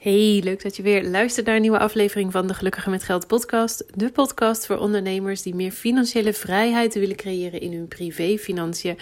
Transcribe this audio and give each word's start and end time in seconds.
Hey, 0.00 0.40
leuk 0.44 0.62
dat 0.62 0.76
je 0.76 0.82
weer 0.82 1.04
luistert 1.04 1.46
naar 1.46 1.54
een 1.54 1.60
nieuwe 1.60 1.78
aflevering 1.78 2.32
van 2.32 2.46
de 2.46 2.54
Gelukkige 2.54 2.90
met 2.90 3.02
Geld 3.02 3.26
podcast. 3.26 3.84
De 3.94 4.10
podcast 4.10 4.66
voor 4.66 4.76
ondernemers 4.76 5.42
die 5.42 5.54
meer 5.54 5.70
financiële 5.70 6.32
vrijheid 6.32 6.94
willen 6.94 7.16
creëren 7.16 7.60
in 7.60 7.72
hun 7.72 7.88
privé-financiën. 7.88 8.98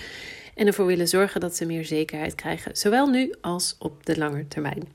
En 0.55 0.67
ervoor 0.67 0.87
willen 0.87 1.09
zorgen 1.09 1.41
dat 1.41 1.57
ze 1.57 1.67
meer 1.67 1.85
zekerheid 1.85 2.35
krijgen, 2.35 2.77
zowel 2.77 3.07
nu 3.07 3.35
als 3.41 3.77
op 3.79 4.07
de 4.07 4.19
lange 4.19 4.49
termijn. 4.49 4.89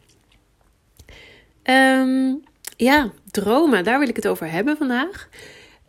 Um, 1.64 2.44
ja, 2.78 3.12
dromen, 3.32 3.84
daar 3.84 4.00
wil 4.00 4.10
ik 4.10 4.16
het 4.16 4.28
over 4.28 4.52
hebben 4.52 4.78
vandaag. 4.78 5.30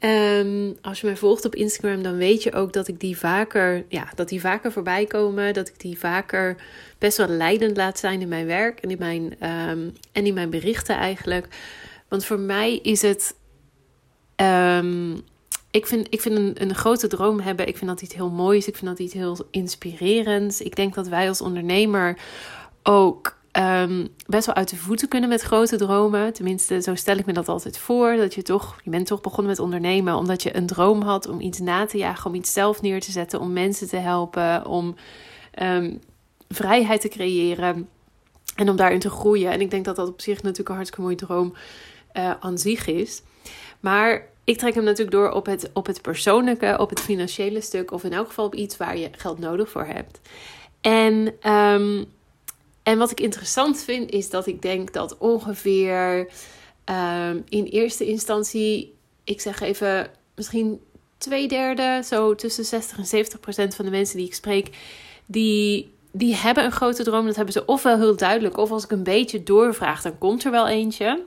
Um, 0.04 0.76
als 0.82 1.00
je 1.00 1.06
mij 1.06 1.16
volgt 1.16 1.44
op 1.44 1.54
Instagram, 1.54 2.02
dan 2.02 2.16
weet 2.16 2.42
je 2.42 2.52
ook 2.52 2.72
dat 2.72 2.88
ik 2.88 3.00
die 3.00 3.18
vaker, 3.18 3.84
ja, 3.88 4.08
dat 4.14 4.28
die 4.28 4.40
vaker 4.40 4.72
voorbij 4.72 5.06
komen. 5.06 5.54
Dat 5.54 5.68
ik 5.68 5.80
die 5.80 5.98
vaker 5.98 6.56
best 6.98 7.16
wel 7.16 7.28
leidend 7.28 7.76
laat 7.76 7.98
zijn 7.98 8.20
in 8.20 8.28
mijn 8.28 8.46
werk 8.46 8.80
en 8.80 8.90
in 8.90 8.98
mijn, 8.98 9.22
um, 9.22 9.92
en 10.12 10.26
in 10.26 10.34
mijn 10.34 10.50
berichten 10.50 10.96
eigenlijk. 10.96 11.48
Want 12.08 12.24
voor 12.24 12.38
mij 12.38 12.76
is 12.76 13.02
het. 13.02 13.34
Um, 14.36 15.24
ik 15.70 15.86
vind, 15.86 16.06
ik 16.10 16.20
vind 16.20 16.36
een, 16.36 16.62
een 16.62 16.74
grote 16.74 17.06
droom 17.06 17.40
hebben. 17.40 17.68
Ik 17.68 17.76
vind 17.76 17.90
dat 17.90 18.02
iets 18.02 18.14
heel 18.14 18.30
moois. 18.30 18.66
Ik 18.66 18.76
vind 18.76 18.90
dat 18.90 18.98
iets 18.98 19.14
heel 19.14 19.38
inspirerends. 19.50 20.60
Ik 20.60 20.76
denk 20.76 20.94
dat 20.94 21.08
wij 21.08 21.28
als 21.28 21.40
ondernemer 21.40 22.18
ook 22.82 23.36
um, 23.58 24.08
best 24.26 24.46
wel 24.46 24.54
uit 24.54 24.68
de 24.68 24.76
voeten 24.76 25.08
kunnen 25.08 25.28
met 25.28 25.42
grote 25.42 25.76
dromen. 25.76 26.32
Tenminste, 26.32 26.82
zo 26.82 26.94
stel 26.94 27.16
ik 27.16 27.26
me 27.26 27.32
dat 27.32 27.48
altijd 27.48 27.78
voor. 27.78 28.16
Dat 28.16 28.34
je 28.34 28.42
toch, 28.42 28.80
je 28.82 28.90
bent 28.90 29.06
toch 29.06 29.20
begonnen 29.20 29.46
met 29.46 29.58
ondernemen 29.58 30.16
omdat 30.16 30.42
je 30.42 30.56
een 30.56 30.66
droom 30.66 31.02
had 31.02 31.28
om 31.28 31.40
iets 31.40 31.58
na 31.58 31.86
te 31.86 31.98
jagen, 31.98 32.30
om 32.30 32.34
iets 32.34 32.52
zelf 32.52 32.82
neer 32.82 33.00
te 33.00 33.10
zetten, 33.10 33.40
om 33.40 33.52
mensen 33.52 33.88
te 33.88 33.96
helpen, 33.96 34.66
om 34.66 34.94
um, 35.62 36.00
vrijheid 36.48 37.00
te 37.00 37.08
creëren 37.08 37.88
en 38.56 38.68
om 38.68 38.76
daarin 38.76 38.98
te 38.98 39.10
groeien. 39.10 39.50
En 39.50 39.60
ik 39.60 39.70
denk 39.70 39.84
dat 39.84 39.96
dat 39.96 40.08
op 40.08 40.20
zich 40.20 40.42
natuurlijk 40.42 40.68
een 40.68 40.74
hartstikke 40.74 41.04
mooie 41.04 41.16
droom 41.16 41.54
uh, 42.16 42.30
aan 42.40 42.58
zich 42.58 42.86
is. 42.86 43.22
Maar 43.80 44.26
ik 44.44 44.58
trek 44.58 44.74
hem 44.74 44.84
natuurlijk 44.84 45.16
door 45.16 45.30
op 45.30 45.46
het, 45.46 45.70
op 45.72 45.86
het 45.86 46.02
persoonlijke, 46.02 46.76
op 46.78 46.90
het 46.90 47.00
financiële 47.00 47.60
stuk, 47.60 47.90
of 47.92 48.04
in 48.04 48.12
elk 48.12 48.26
geval 48.26 48.44
op 48.44 48.54
iets 48.54 48.76
waar 48.76 48.98
je 48.98 49.10
geld 49.12 49.38
nodig 49.38 49.70
voor 49.70 49.84
hebt. 49.84 50.20
En 50.80 51.34
um, 51.52 52.04
en 52.84 52.98
wat 52.98 53.10
ik 53.10 53.20
interessant 53.20 53.82
vind, 53.82 54.10
is 54.10 54.30
dat 54.30 54.46
ik 54.46 54.62
denk 54.62 54.92
dat 54.92 55.18
ongeveer 55.18 56.28
um, 56.84 57.44
in 57.48 57.64
eerste 57.64 58.06
instantie, 58.06 58.94
ik 59.24 59.40
zeg 59.40 59.60
even, 59.60 60.10
misschien 60.34 60.80
twee 61.18 61.48
derde, 61.48 62.02
zo 62.04 62.34
tussen 62.34 62.64
60 62.64 62.98
en 62.98 63.06
70 63.06 63.40
procent 63.40 63.74
van 63.74 63.84
de 63.84 63.90
mensen 63.90 64.16
die 64.16 64.26
ik 64.26 64.34
spreek, 64.34 64.76
die, 65.26 65.92
die 66.10 66.34
hebben 66.34 66.64
een 66.64 66.72
grote 66.72 67.02
droom. 67.02 67.26
Dat 67.26 67.36
hebben 67.36 67.54
ze 67.54 67.64
ofwel 67.64 67.98
heel 67.98 68.16
duidelijk, 68.16 68.56
of 68.56 68.70
als 68.70 68.84
ik 68.84 68.90
een 68.90 69.02
beetje 69.02 69.42
doorvraag, 69.42 70.02
dan 70.02 70.18
komt 70.18 70.44
er 70.44 70.50
wel 70.50 70.68
eentje. 70.68 71.22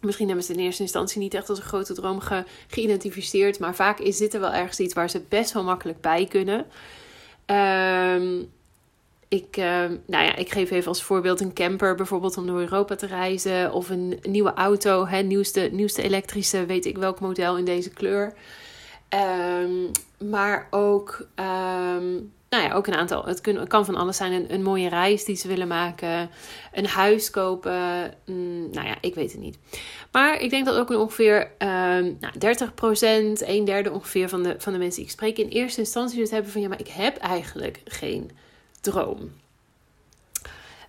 Misschien 0.00 0.26
hebben 0.26 0.44
ze 0.44 0.52
in 0.52 0.58
eerste 0.58 0.82
instantie 0.82 1.20
niet 1.20 1.34
echt 1.34 1.48
als 1.48 1.58
een 1.58 1.64
grote 1.64 1.94
droom 1.94 2.20
ge, 2.20 2.44
geïdentificeerd, 2.68 3.58
maar 3.58 3.74
vaak 3.74 3.98
is 3.98 4.16
dit 4.16 4.34
er 4.34 4.40
wel 4.40 4.52
ergens 4.52 4.80
iets 4.80 4.94
waar 4.94 5.10
ze 5.10 5.22
best 5.28 5.52
wel 5.52 5.64
makkelijk 5.64 6.00
bij 6.00 6.26
kunnen. 6.26 6.66
Um, 7.46 8.50
ik, 9.30 9.56
uh, 9.56 9.64
nou 10.06 10.24
ja, 10.24 10.36
ik 10.36 10.50
geef 10.52 10.70
even 10.70 10.88
als 10.88 11.02
voorbeeld 11.02 11.40
een 11.40 11.52
camper 11.52 11.94
bijvoorbeeld 11.94 12.36
om 12.36 12.46
door 12.46 12.60
Europa 12.60 12.94
te 12.94 13.06
reizen. 13.06 13.72
Of 13.72 13.90
een 13.90 14.18
nieuwe 14.22 14.54
auto, 14.54 15.06
hè, 15.06 15.22
nieuwste, 15.22 15.68
nieuwste 15.72 16.02
elektrische, 16.02 16.66
weet 16.66 16.86
ik 16.86 16.98
welk 16.98 17.20
model 17.20 17.58
in 17.58 17.64
deze 17.64 17.90
kleur. 17.90 18.32
Um, 19.62 19.90
maar 20.30 20.66
ook, 20.70 21.26
um, 21.36 22.32
nou 22.48 22.62
ja, 22.64 22.72
ook 22.72 22.86
een 22.86 22.94
aantal, 22.94 23.24
het, 23.24 23.66
kan 23.68 23.84
van 23.84 23.94
alles 23.94 24.16
zijn. 24.16 24.32
Een, 24.32 24.52
een, 24.54 24.62
mooie 24.62 24.88
reis 24.88 25.24
die 25.24 25.36
ze 25.36 25.48
willen 25.48 25.68
maken, 25.68 26.30
een 26.72 26.86
huis 26.86 27.30
kopen. 27.30 28.14
Mm, 28.26 28.70
nou 28.70 28.86
ja, 28.86 28.96
ik 29.00 29.14
weet 29.14 29.32
het 29.32 29.40
niet. 29.40 29.58
Maar 30.12 30.40
ik 30.40 30.50
denk 30.50 30.64
dat 30.64 30.76
ook 30.76 30.90
ongeveer 30.90 31.50
um, 31.58 32.18
nou, 32.20 33.36
30%, 33.38 33.46
een 33.48 33.64
derde 33.64 33.90
ongeveer 33.90 34.28
van 34.28 34.42
de, 34.42 34.54
van 34.58 34.72
de 34.72 34.78
mensen 34.78 34.96
die 34.96 35.04
ik 35.04 35.16
spreek 35.16 35.38
in 35.38 35.48
eerste 35.48 35.80
instantie 35.80 36.18
dus 36.18 36.30
hebben 36.30 36.52
van 36.52 36.60
ja, 36.60 36.68
maar 36.68 36.80
ik 36.80 36.88
heb 36.88 37.16
eigenlijk 37.16 37.80
geen 37.84 38.30
droom. 38.80 39.32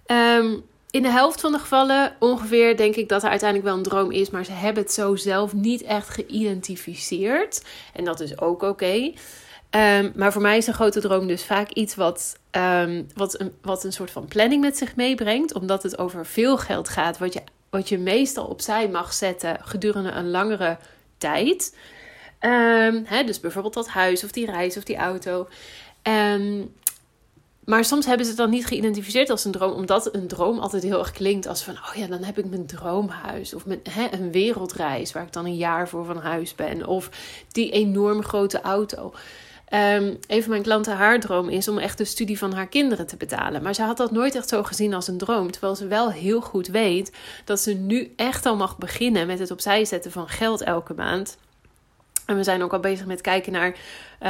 Um, 0.07 0.63
in 0.90 1.02
de 1.02 1.09
helft 1.09 1.41
van 1.41 1.52
de 1.52 1.59
gevallen 1.59 2.16
ongeveer 2.19 2.78
denk 2.78 2.96
ik 2.96 3.09
dat 3.09 3.24
er 3.24 3.29
uiteindelijk 3.29 3.69
wel 3.69 3.78
een 3.78 3.84
droom 3.84 4.12
is, 4.12 4.29
maar 4.29 4.46
ze 4.46 4.52
hebben 4.52 4.84
het 4.84 4.94
zo 4.94 5.16
zelf 5.16 5.53
niet 5.53 5.81
echt 5.81 6.09
geïdentificeerd. 6.09 7.63
En 7.94 8.03
dat 8.03 8.19
is 8.19 8.40
ook 8.40 8.62
oké. 8.62 9.13
Um, 9.75 10.12
maar 10.16 10.31
voor 10.31 10.41
mij 10.41 10.57
is 10.57 10.68
een 10.68 10.74
grote 10.74 11.00
droom 11.00 11.28
dus 11.28 11.46
vaak 11.46 11.72
iets 11.72 11.96
wat, 11.96 12.38
um, 12.52 13.07
wat, 13.13 13.40
een, 13.40 13.53
wat 13.62 13.84
een 13.84 13.94
soort 13.94 14.12
van 14.12 14.25
planning 14.25 14.62
met 14.62 14.78
zich 14.78 14.96
meebrengt. 14.96 15.53
Omdat 15.53 15.84
het 15.84 15.97
over 15.97 16.25
veel 16.25 16.58
geld 16.58 16.90
gaat, 16.90 17.18
wat 17.18 17.34
je, 17.34 17.41
wat 17.69 17.90
je 17.90 17.97
meestal 17.97 18.46
opzij 18.46 18.90
mag 18.90 19.13
zetten 19.13 19.58
gedurende 19.62 20.12
een 20.12 20.31
langere 20.31 20.78
tijd. 21.18 21.75
Dus 23.25 23.40
bijvoorbeeld 23.40 23.73
dat 23.73 23.88
huis 23.88 24.23
of 24.23 24.31
die 24.31 24.46
reis 24.46 24.78
of 24.78 24.84
die 24.84 24.97
auto. 24.97 25.47
Um, 26.03 26.73
maar 27.72 27.86
soms 27.86 28.06
hebben 28.06 28.26
ze 28.26 28.32
het 28.32 28.40
dan 28.40 28.50
niet 28.50 28.66
geïdentificeerd 28.66 29.30
als 29.30 29.46
een 29.46 29.52
droom, 29.52 29.72
omdat 29.72 30.16
een 30.16 30.28
droom 30.28 30.59
altijd 30.59 30.84
heel 30.84 31.00
erg 31.00 31.12
klinkt 31.12 31.48
als 31.48 31.64
van, 31.64 31.74
oh 31.74 31.96
ja, 31.96 32.08
dan 32.08 32.24
heb 32.24 32.38
ik 32.38 32.46
mijn 32.46 32.66
droomhuis. 32.66 33.54
Of 33.54 33.66
mijn, 33.66 33.80
hè, 33.90 34.08
een 34.12 34.32
wereldreis 34.32 35.12
waar 35.12 35.24
ik 35.24 35.34
dan 35.34 35.46
een 35.46 35.56
jaar 35.56 35.90
voor 35.90 36.06
van 36.06 36.18
huis 36.18 36.56
ben. 36.56 36.88
Of 36.88 37.09
die 37.52 37.72
enorm 37.72 38.24
grote 38.24 38.62
auto. 38.62 39.14
Um, 39.74 40.18
een 40.28 40.42
van 40.42 40.50
mijn 40.50 40.62
klanten, 40.62 40.96
haar 40.96 41.20
droom 41.20 41.50
is 41.50 41.68
om 41.68 41.78
echt 41.78 41.98
de 41.98 42.06
studie 42.06 42.38
van 42.38 42.54
haar 42.54 42.68
kinderen 42.68 43.08
te 43.08 43.18
betalen. 43.18 43.64
Maar 43.64 43.76
ze 43.76 43.82
had 43.82 43.98
dat 43.98 44.12
nooit 44.12 44.36
echt 44.36 44.50
zo 44.50 44.64
gezien 44.64 44.94
als 44.94 45.08
een 45.08 45.18
droom. 45.18 45.52
Terwijl 45.52 45.76
ze 45.76 45.88
wel 45.88 46.12
heel 46.12 46.42
goed 46.42 46.68
weet 46.68 47.12
dat 47.46 47.59
ze 47.59 47.74
nu 47.74 48.14
echt 48.16 48.46
al 48.46 48.56
mag 48.56 48.78
beginnen 48.78 49.28
met 49.28 49.40
het 49.40 49.52
opzij 49.52 49.86
zetten 49.86 50.12
van 50.12 50.28
geld 50.28 50.62
elke 50.62 50.94
maand. 50.94 51.38
En 52.26 52.36
we 52.36 52.44
zijn 52.44 52.64
ook 52.64 52.74
al 52.74 52.80
bezig 52.80 53.06
met 53.06 53.22
kijken 53.22 53.52
naar. 53.52 53.76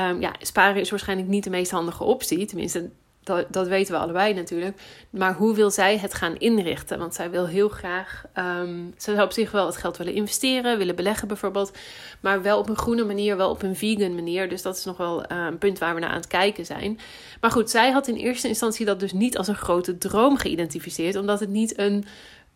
Um, 0.10 0.22
ja, 0.22 0.34
sparen 0.40 0.82
is 0.82 0.90
waarschijnlijk 0.90 1.30
niet 1.30 1.44
de 1.44 1.50
meest 1.50 1.72
handige 1.72 2.04
optie. 2.04 2.46
Tenminste, 2.46 2.90
dat, 3.24 3.46
dat 3.50 3.68
weten 3.68 3.94
we 3.94 4.00
allebei 4.00 4.34
natuurlijk. 4.34 4.82
Maar 5.10 5.34
hoe 5.34 5.56
wil 5.56 5.72
zij 5.72 5.98
het 5.98 6.14
gaan 6.14 6.38
inrichten? 6.38 7.00
Want 7.00 7.14
zij 7.14 7.30
wil 7.32 7.48
heel 7.48 7.70
graag. 7.70 8.24
Um, 8.36 8.94
ze 8.98 9.12
zou 9.12 9.24
op 9.24 9.32
zich 9.32 9.52
wel 9.52 9.66
het 9.66 9.78
geld 9.78 9.98
willen 9.98 10.14
investeren, 10.14 10.78
willen 10.78 10.96
beleggen 10.96 11.28
bijvoorbeeld. 11.28 11.72
Maar 12.20 12.42
wel 12.42 12.60
op 12.60 12.70
een 12.70 12.78
groene 12.78 13.04
manier, 13.04 13.38
wel 13.38 13.50
op 13.50 13.64
een 13.64 13.76
vegan 13.76 14.16
manier. 14.16 14.50
Dus 14.50 14.62
dat 14.62 14.78
is 14.78 14.86
nog 14.86 14.98
wel 14.98 15.20
uh, 15.20 15.46
een 15.50 15.58
punt 15.58 15.80
waar 15.80 15.94
we 15.94 16.00
naar 16.00 16.10
aan 16.10 16.16
het 16.16 16.28
kijken 16.28 16.66
zijn. 16.66 17.00
Maar 17.42 17.52
goed, 17.52 17.70
zij 17.70 17.92
had 17.92 18.08
in 18.08 18.16
eerste 18.16 18.48
instantie 18.48 18.86
dat 18.86 19.00
dus 19.00 19.14
niet 19.14 19.38
als 19.38 19.48
een 19.48 19.56
grote 19.56 19.98
droom 19.98 20.38
geïdentificeerd. 20.38 21.16
Omdat 21.16 21.40
het 21.40 21.50
niet 21.50 21.78
een, 21.78 22.06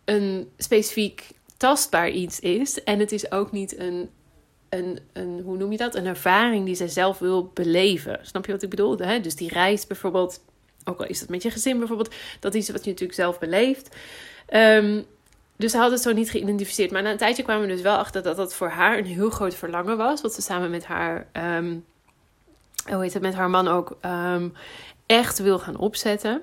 een 0.06 0.50
specifiek 0.58 1.30
tastbaar 1.58 2.09
iets 2.09 2.40
is. 2.40 2.84
En 2.84 3.00
het 3.00 3.12
is 3.12 3.32
ook 3.32 3.52
niet 3.52 3.80
een 3.80 4.09
een, 4.70 5.00
een, 5.14 5.42
hoe 5.44 5.58
noem 5.58 5.72
je 5.72 5.78
dat? 5.78 5.96
Een 5.96 6.06
ervaring 6.06 6.66
die 6.66 6.76
zij 6.76 6.88
zelf 6.88 7.20
wil 7.20 7.52
beleven. 7.53 8.20
Snap 8.22 8.46
je 8.46 8.52
wat 8.52 8.64
ik 8.64 8.70
bedoel? 8.70 8.96
Dus 8.96 9.36
die 9.36 9.50
reis 9.50 9.88
bijvoorbeeld 9.88 10.42
ook 10.85 11.00
al 11.00 11.06
is 11.06 11.19
dat 11.19 11.29
met 11.29 11.44
je 11.44 11.51
gezin 11.51 11.78
bijvoorbeeld. 11.78 12.13
Dat 12.40 12.53
is 12.53 12.69
wat 12.69 12.84
je 12.84 12.90
natuurlijk 12.90 13.19
zelf 13.19 13.40
beleeft. 13.40 13.96
Um, 14.53 15.06
dus 15.56 15.72
ze 15.72 15.78
had 15.78 15.91
het 15.91 16.01
zo 16.01 16.13
niet 16.13 16.29
geïdentificeerd. 16.29 16.91
Maar 16.91 17.01
na 17.01 17.12
een 17.12 17.18
tijdje 17.18 17.44
kwamen 17.44 17.68
we 17.68 17.73
dus 17.73 17.81
wel 17.81 17.97
achter 17.97 18.23
dat 18.23 18.35
dat 18.35 18.56
voor 18.56 18.69
haar 18.69 18.97
een 18.97 19.06
heel 19.06 19.29
groot 19.29 19.56
verlangen 19.56 19.97
was. 19.97 20.22
Wat 20.22 20.34
ze 20.34 20.41
samen 20.41 20.69
met 20.69 20.85
haar, 20.85 21.28
um, 21.34 21.85
hoe 22.90 23.01
heet 23.01 23.13
het, 23.13 23.22
met 23.22 23.34
haar 23.34 23.50
man 23.50 23.68
ook 23.68 23.97
um, 24.06 24.53
echt 25.06 25.40
wil 25.40 25.59
gaan 25.59 25.78
opzetten. 25.78 26.41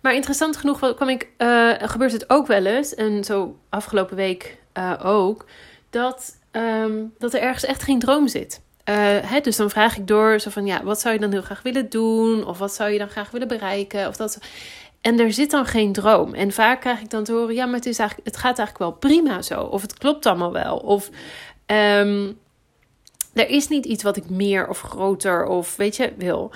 Maar 0.00 0.14
interessant 0.14 0.56
genoeg 0.56 0.94
kwam 0.94 1.08
ik, 1.08 1.28
uh, 1.38 1.72
gebeurt 1.78 2.12
het 2.12 2.30
ook 2.30 2.46
wel 2.46 2.64
eens, 2.64 2.94
en 2.94 3.24
zo 3.24 3.58
afgelopen 3.68 4.16
week 4.16 4.58
uh, 4.78 5.00
ook, 5.04 5.44
dat, 5.90 6.36
dat 7.18 7.34
er 7.34 7.40
ergens 7.40 7.64
echt 7.64 7.82
geen 7.82 7.98
droom 7.98 8.28
zit. 8.28 8.60
Uh, 8.90 8.96
hè, 9.30 9.40
dus 9.40 9.56
dan 9.56 9.70
vraag 9.70 9.96
ik 9.96 10.06
door 10.06 10.38
zo 10.38 10.50
van 10.50 10.66
ja, 10.66 10.82
wat 10.82 11.00
zou 11.00 11.14
je 11.14 11.20
dan 11.20 11.32
heel 11.32 11.42
graag 11.42 11.62
willen 11.62 11.90
doen? 11.90 12.46
Of 12.46 12.58
wat 12.58 12.74
zou 12.74 12.90
je 12.90 12.98
dan 12.98 13.08
graag 13.08 13.30
willen 13.30 13.48
bereiken? 13.48 14.08
Of 14.08 14.16
dat. 14.16 14.38
En 15.00 15.20
er 15.20 15.32
zit 15.32 15.50
dan 15.50 15.66
geen 15.66 15.92
droom. 15.92 16.34
En 16.34 16.52
vaak 16.52 16.80
krijg 16.80 17.00
ik 17.00 17.10
dan 17.10 17.24
te 17.24 17.32
horen: 17.32 17.54
ja, 17.54 17.64
maar 17.66 17.74
het, 17.74 17.86
is 17.86 17.98
eigenlijk, 17.98 18.28
het 18.28 18.36
gaat 18.36 18.58
eigenlijk 18.58 18.78
wel 18.78 19.10
prima 19.10 19.42
zo. 19.42 19.62
Of 19.62 19.82
het 19.82 19.98
klopt 19.98 20.26
allemaal 20.26 20.52
wel. 20.52 20.76
Of 20.76 21.10
um, 21.66 22.38
er 23.34 23.48
is 23.48 23.68
niet 23.68 23.84
iets 23.84 24.02
wat 24.02 24.16
ik 24.16 24.30
meer 24.30 24.68
of 24.68 24.80
groter 24.80 25.46
of 25.46 25.76
weet 25.76 25.96
je 25.96 26.12
wil. 26.16 26.50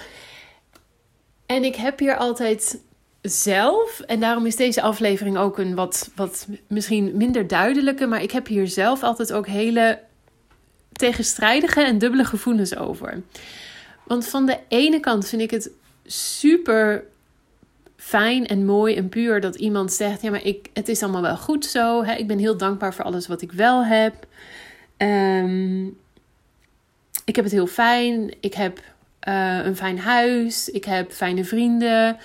En 1.46 1.64
ik 1.64 1.76
heb 1.76 1.98
hier 1.98 2.16
altijd 2.16 2.80
zelf, 3.22 4.00
en 4.00 4.20
daarom 4.20 4.46
is 4.46 4.56
deze 4.56 4.82
aflevering 4.82 5.38
ook 5.38 5.58
een 5.58 5.74
wat, 5.74 6.10
wat 6.14 6.46
misschien 6.66 7.16
minder 7.16 7.46
duidelijke, 7.46 8.06
maar 8.06 8.22
ik 8.22 8.30
heb 8.30 8.46
hier 8.46 8.66
zelf 8.66 9.02
altijd 9.02 9.32
ook 9.32 9.46
hele 9.46 10.00
tegenstrijdige 10.98 11.82
en 11.82 11.98
dubbele 11.98 12.24
gevoelens 12.24 12.76
over. 12.76 13.22
Want 14.04 14.26
van 14.26 14.46
de 14.46 14.58
ene 14.68 15.00
kant 15.00 15.28
vind 15.28 15.42
ik 15.42 15.50
het 15.50 15.70
super 16.06 17.04
fijn 17.96 18.46
en 18.46 18.64
mooi 18.64 18.96
en 18.96 19.08
puur 19.08 19.40
dat 19.40 19.54
iemand 19.54 19.92
zegt: 19.92 20.22
Ja, 20.22 20.30
maar 20.30 20.44
ik, 20.44 20.68
het 20.72 20.88
is 20.88 21.02
allemaal 21.02 21.22
wel 21.22 21.36
goed 21.36 21.64
zo. 21.64 22.04
Hè? 22.04 22.14
Ik 22.14 22.26
ben 22.26 22.38
heel 22.38 22.56
dankbaar 22.56 22.94
voor 22.94 23.04
alles 23.04 23.26
wat 23.26 23.42
ik 23.42 23.52
wel 23.52 23.84
heb. 23.84 24.26
Um, 24.98 25.96
ik 27.24 27.36
heb 27.36 27.44
het 27.44 27.52
heel 27.52 27.66
fijn. 27.66 28.34
Ik 28.40 28.54
heb 28.54 28.78
uh, 29.28 29.64
een 29.64 29.76
fijn 29.76 29.98
huis. 29.98 30.68
Ik 30.68 30.84
heb 30.84 31.12
fijne 31.12 31.44
vrienden. 31.44 32.16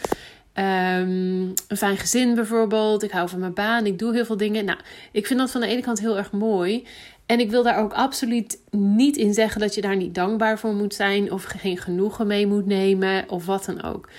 Um, 0.56 1.54
een 1.68 1.78
fijn 1.78 1.98
gezin 1.98 2.36
bijvoorbeeld. 2.36 3.04
Ik 3.04 3.12
hou 3.12 3.30
van 3.30 3.40
mijn 3.40 3.54
baan. 3.54 3.86
Ik 3.86 4.00
doe 4.00 4.14
heel 4.14 4.26
veel 4.26 4.38
dingen. 4.38 4.66
Nou, 4.66 4.80
ik 5.12 5.28
vind 5.28 5.40
dat 5.40 5.52
van 5.52 5.62
de 5.62 5.68
ene 5.68 5.82
kant 5.82 6.00
heel 6.00 6.18
erg 6.18 6.32
mooi. 6.32 6.88
En 7.26 7.40
ik 7.40 7.50
wil 7.50 7.64
daar 7.64 7.78
ook 7.78 7.94
absoluut 7.94 8.60
niet 8.72 9.18
in 9.18 9.34
zeggen 9.34 9.62
dat 9.62 9.76
je 9.76 9.82
daar 9.82 9.96
niet 9.96 10.16
dankbaar 10.16 10.60
voor 10.60 10.74
moet 10.74 10.94
zijn. 10.94 11.32
Of 11.32 11.44
geen 11.44 11.78
genoegen 11.78 12.28
mee 12.28 12.48
moet 12.48 12.66
nemen. 12.66 13.30
Of 13.30 13.46
wat 13.46 13.66
dan 13.66 13.84
ook. 13.84 14.10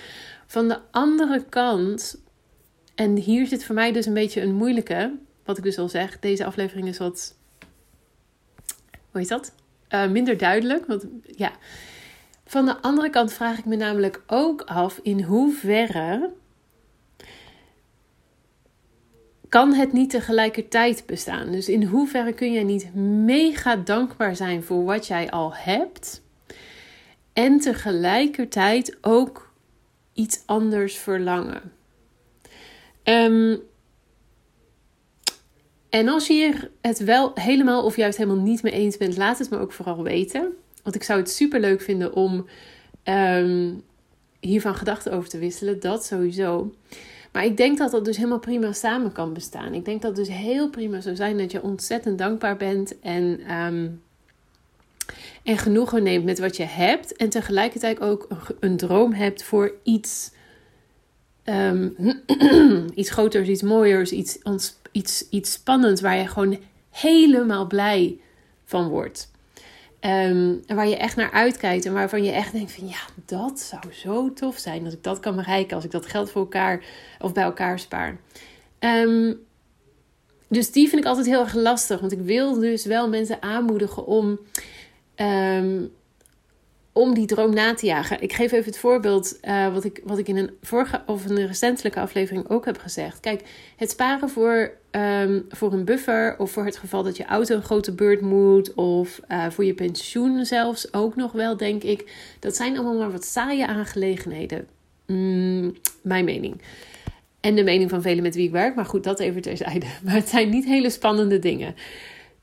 Van 0.45 0.67
de 0.67 0.79
andere 0.91 1.43
kant. 1.49 2.17
En 2.95 3.15
hier 3.15 3.47
zit 3.47 3.65
voor 3.65 3.75
mij 3.75 3.91
dus 3.91 4.05
een 4.05 4.13
beetje 4.13 4.41
een 4.41 4.55
moeilijke. 4.55 5.13
Wat 5.45 5.57
ik 5.57 5.63
dus 5.63 5.77
al 5.77 5.89
zeg. 5.89 6.19
Deze 6.19 6.45
aflevering 6.45 6.87
is 6.87 6.97
wat. 6.97 7.35
Hoe 9.11 9.21
heet 9.21 9.29
dat? 9.29 9.53
Uh, 9.89 10.07
minder 10.07 10.37
duidelijk. 10.37 10.85
Want 10.85 11.05
ja. 11.35 11.51
Van 12.45 12.65
de 12.65 12.81
andere 12.81 13.09
kant 13.09 13.33
vraag 13.33 13.57
ik 13.57 13.65
me 13.65 13.75
namelijk 13.75 14.21
ook 14.27 14.61
af 14.61 14.99
in 15.03 15.21
hoeverre 15.21 16.33
kan 19.49 19.73
het 19.73 19.93
niet 19.93 20.09
tegelijkertijd 20.09 21.03
bestaan. 21.05 21.51
Dus 21.51 21.69
in 21.69 21.83
hoeverre 21.83 22.33
kun 22.33 22.51
je 22.51 22.63
niet 22.63 22.95
mega 22.95 23.75
dankbaar 23.75 24.35
zijn 24.35 24.63
voor 24.63 24.83
wat 24.83 25.07
jij 25.07 25.31
al 25.31 25.55
hebt 25.55 26.21
en 27.33 27.59
tegelijkertijd 27.59 28.97
ook 29.01 29.53
iets 30.13 30.43
anders 30.45 30.97
verlangen. 30.97 31.71
Um, 33.03 33.61
en 35.89 36.07
als 36.07 36.27
je 36.27 36.69
het 36.81 36.99
wel 36.99 37.31
helemaal 37.33 37.83
of 37.83 37.95
juist 37.95 38.17
helemaal 38.17 38.43
niet 38.43 38.63
mee 38.63 38.73
eens 38.73 38.97
bent, 38.97 39.17
laat 39.17 39.39
het 39.39 39.49
me 39.49 39.57
ook 39.57 39.71
vooral 39.71 40.03
weten. 40.03 40.53
Want 40.85 40.95
ik 40.95 41.03
zou 41.03 41.19
het 41.19 41.29
super 41.29 41.59
leuk 41.59 41.81
vinden 41.81 42.13
om 42.13 42.45
um, 43.03 43.83
hiervan 44.39 44.75
gedachten 44.75 45.11
over 45.11 45.29
te 45.29 45.37
wisselen. 45.37 45.79
Dat 45.79 46.05
sowieso. 46.05 46.73
Maar 47.31 47.45
ik 47.45 47.57
denk 47.57 47.77
dat 47.77 47.91
dat 47.91 48.05
dus 48.05 48.17
helemaal 48.17 48.39
prima 48.39 48.71
samen 48.71 49.11
kan 49.11 49.33
bestaan. 49.33 49.73
Ik 49.73 49.85
denk 49.85 50.01
dat 50.01 50.17
het 50.17 50.25
dus 50.25 50.35
heel 50.35 50.69
prima 50.69 51.01
zou 51.01 51.15
zijn 51.15 51.37
dat 51.37 51.51
je 51.51 51.61
ontzettend 51.61 52.17
dankbaar 52.17 52.57
bent 52.57 52.99
en, 52.99 53.53
um, 53.55 54.01
en 55.43 55.57
genoegen 55.57 56.03
neemt 56.03 56.25
met 56.25 56.39
wat 56.39 56.57
je 56.57 56.63
hebt. 56.63 57.15
En 57.15 57.29
tegelijkertijd 57.29 57.99
ook 57.99 58.27
een, 58.59 58.77
droom 58.77 59.13
hebt 59.13 59.43
voor 59.43 59.73
iets, 59.83 60.31
um, 61.43 61.95
iets 62.95 63.09
groters, 63.09 63.47
iets 63.47 63.61
mooiers, 63.61 64.11
iets, 64.11 64.39
iets, 64.91 65.29
iets 65.29 65.51
spannends 65.51 66.01
waar 66.01 66.17
je 66.17 66.27
gewoon 66.27 66.59
helemaal 66.89 67.67
blij 67.67 68.19
van 68.63 68.87
wordt. 68.87 69.31
En 70.05 70.63
waar 70.67 70.87
je 70.87 70.97
echt 70.97 71.15
naar 71.15 71.31
uitkijkt 71.31 71.85
en 71.85 71.93
waarvan 71.93 72.23
je 72.23 72.31
echt 72.31 72.51
denkt 72.51 72.71
van 72.71 72.87
ja, 72.87 72.97
dat 73.25 73.59
zou 73.59 73.93
zo 73.93 74.33
tof 74.33 74.57
zijn 74.57 74.85
als 74.85 74.93
ik 74.93 75.03
dat 75.03 75.19
kan 75.19 75.35
bereiken, 75.35 75.75
als 75.75 75.85
ik 75.85 75.91
dat 75.91 76.05
geld 76.05 76.31
voor 76.31 76.41
elkaar 76.41 76.83
of 77.19 77.33
bij 77.33 77.43
elkaar 77.43 77.79
spaar. 77.79 78.17
Um, 78.79 79.39
dus 80.47 80.71
die 80.71 80.89
vind 80.89 81.01
ik 81.01 81.07
altijd 81.07 81.25
heel 81.25 81.39
erg 81.39 81.53
lastig, 81.53 81.99
want 81.99 82.11
ik 82.11 82.19
wil 82.19 82.59
dus 82.59 82.85
wel 82.85 83.09
mensen 83.09 83.41
aanmoedigen 83.41 84.05
om 84.05 84.39
um, 85.15 85.91
om 86.97 87.13
die 87.13 87.25
droom 87.25 87.53
na 87.53 87.73
te 87.73 87.85
jagen. 87.85 88.21
Ik 88.21 88.33
geef 88.33 88.51
even 88.51 88.65
het 88.65 88.77
voorbeeld 88.77 89.37
uh, 89.43 89.73
wat, 89.73 89.83
ik, 89.83 90.01
wat 90.03 90.17
ik 90.17 90.27
in 90.27 90.37
een 90.37 90.51
vorige 90.61 91.01
of 91.05 91.25
een 91.25 91.47
recentelijke 91.47 91.99
aflevering 91.99 92.49
ook 92.49 92.65
heb 92.65 92.77
gezegd. 92.77 93.19
Kijk, 93.19 93.41
het 93.75 93.89
sparen 93.89 94.29
voor, 94.29 94.71
um, 94.91 95.45
voor 95.49 95.73
een 95.73 95.85
buffer 95.85 96.35
of 96.37 96.51
voor 96.51 96.65
het 96.65 96.77
geval 96.77 97.03
dat 97.03 97.17
je 97.17 97.25
auto 97.25 97.55
een 97.55 97.63
grote 97.63 97.93
beurt 97.93 98.21
moet 98.21 98.73
of 98.73 99.19
uh, 99.27 99.49
voor 99.49 99.65
je 99.65 99.73
pensioen 99.73 100.45
zelfs 100.45 100.93
ook 100.93 101.15
nog 101.15 101.31
wel, 101.31 101.57
denk 101.57 101.83
ik. 101.83 102.11
Dat 102.39 102.55
zijn 102.55 102.77
allemaal 102.77 102.97
maar 102.97 103.11
wat 103.11 103.25
saaie 103.25 103.67
aangelegenheden. 103.67 104.67
Mm, 105.07 105.75
mijn 106.01 106.25
mening. 106.25 106.61
En 107.39 107.55
de 107.55 107.63
mening 107.63 107.89
van 107.89 108.01
velen 108.01 108.23
met 108.23 108.35
wie 108.35 108.45
ik 108.45 108.51
werk. 108.51 108.75
Maar 108.75 108.85
goed, 108.85 109.03
dat 109.03 109.19
even 109.19 109.41
terzijde. 109.41 109.85
Maar 110.03 110.13
het 110.13 110.29
zijn 110.29 110.49
niet 110.49 110.65
hele 110.65 110.89
spannende 110.89 111.39
dingen. 111.39 111.75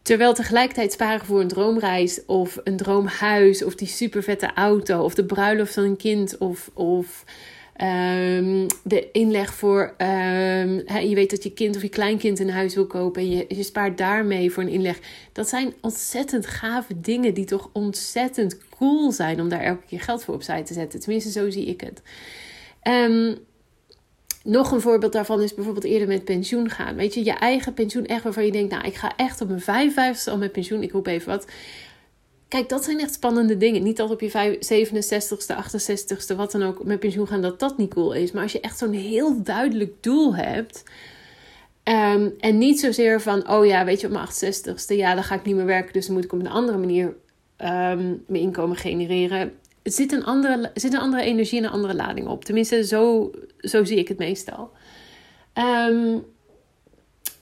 Terwijl 0.02 0.34
tegelijkertijd 0.34 0.92
sparen 0.92 1.26
voor 1.26 1.40
een 1.40 1.48
droomreis 1.48 2.24
of 2.26 2.58
een 2.64 2.76
droomhuis 2.76 3.64
of 3.64 3.74
die 3.74 3.88
super 3.88 4.22
vette 4.22 4.52
auto 4.54 5.02
of 5.02 5.14
de 5.14 5.24
bruiloft 5.24 5.74
van 5.74 5.84
een 5.84 5.96
kind 5.96 6.38
of, 6.38 6.70
of 6.74 7.24
um, 7.82 8.66
de 8.84 9.10
inleg 9.12 9.54
voor, 9.54 9.94
um, 9.98 10.84
je 10.86 11.14
weet 11.14 11.30
dat 11.30 11.42
je 11.42 11.52
kind 11.52 11.76
of 11.76 11.82
je 11.82 11.88
kleinkind 11.88 12.38
een 12.38 12.50
huis 12.50 12.74
wil 12.74 12.86
kopen 12.86 13.22
en 13.22 13.30
je, 13.30 13.44
je 13.48 13.62
spaart 13.62 13.98
daarmee 13.98 14.50
voor 14.50 14.62
een 14.62 14.68
inleg. 14.68 14.98
Dat 15.32 15.48
zijn 15.48 15.74
ontzettend 15.80 16.46
gave 16.46 17.00
dingen 17.00 17.34
die 17.34 17.44
toch 17.44 17.70
ontzettend 17.72 18.58
cool 18.68 19.12
zijn 19.12 19.40
om 19.40 19.48
daar 19.48 19.62
elke 19.62 19.86
keer 19.86 20.00
geld 20.00 20.24
voor 20.24 20.34
opzij 20.34 20.62
te 20.62 20.74
zetten. 20.74 21.00
Tenminste, 21.00 21.30
zo 21.30 21.50
zie 21.50 21.66
ik 21.66 21.80
het. 21.80 22.02
Um, 22.82 23.38
nog 24.44 24.72
een 24.72 24.80
voorbeeld 24.80 25.12
daarvan 25.12 25.42
is 25.42 25.54
bijvoorbeeld 25.54 25.84
eerder 25.84 26.08
met 26.08 26.24
pensioen 26.24 26.70
gaan. 26.70 26.94
Weet 26.94 27.14
je, 27.14 27.24
je 27.24 27.32
eigen 27.32 27.74
pensioen 27.74 28.06
echt 28.06 28.22
waarvan 28.22 28.44
je 28.44 28.52
denkt, 28.52 28.70
nou, 28.72 28.84
ik 28.84 28.94
ga 28.94 29.16
echt 29.16 29.40
op 29.40 29.48
mijn 29.48 29.92
55ste 29.92 30.30
al 30.30 30.38
met 30.38 30.52
pensioen. 30.52 30.82
Ik 30.82 30.92
roep 30.92 31.06
even 31.06 31.28
wat. 31.28 31.46
Kijk, 32.48 32.68
dat 32.68 32.84
zijn 32.84 33.00
echt 33.00 33.14
spannende 33.14 33.56
dingen. 33.56 33.82
Niet 33.82 33.96
dat 33.96 34.10
op 34.10 34.20
je 34.20 34.56
67ste, 34.58 35.56
68ste, 35.56 36.36
wat 36.36 36.52
dan 36.52 36.62
ook, 36.62 36.84
met 36.84 37.00
pensioen 37.00 37.26
gaan, 37.26 37.42
dat 37.42 37.60
dat 37.60 37.78
niet 37.78 37.94
cool 37.94 38.12
is. 38.12 38.32
Maar 38.32 38.42
als 38.42 38.52
je 38.52 38.60
echt 38.60 38.78
zo'n 38.78 38.92
heel 38.92 39.42
duidelijk 39.42 40.02
doel 40.02 40.34
hebt. 40.34 40.82
Ehm, 41.82 42.28
en 42.38 42.58
niet 42.58 42.80
zozeer 42.80 43.20
van, 43.20 43.48
oh 43.50 43.66
ja, 43.66 43.84
weet 43.84 44.00
je, 44.00 44.06
op 44.06 44.12
mijn 44.12 44.26
68ste, 44.26 44.96
ja, 44.96 45.14
dan 45.14 45.24
ga 45.24 45.34
ik 45.34 45.44
niet 45.44 45.56
meer 45.56 45.64
werken. 45.64 45.92
Dus 45.92 46.06
dan 46.06 46.14
moet 46.14 46.24
ik 46.24 46.32
op 46.32 46.40
een 46.40 46.48
andere 46.48 46.78
manier 46.78 47.06
um, 47.06 48.24
mijn 48.26 48.42
inkomen 48.42 48.76
genereren 48.76 49.52
het 49.82 49.94
zit 49.94 50.12
een 50.12 50.24
andere, 50.24 50.70
zit 50.74 50.92
een 50.92 51.00
andere 51.00 51.22
energie 51.22 51.58
en 51.58 51.64
een 51.64 51.70
andere 51.70 51.94
lading 51.94 52.26
op. 52.26 52.44
Tenminste, 52.44 52.86
zo, 52.86 53.30
zo 53.58 53.84
zie 53.84 53.98
ik 53.98 54.08
het 54.08 54.18
meestal. 54.18 54.70
Ehm, 55.52 56.18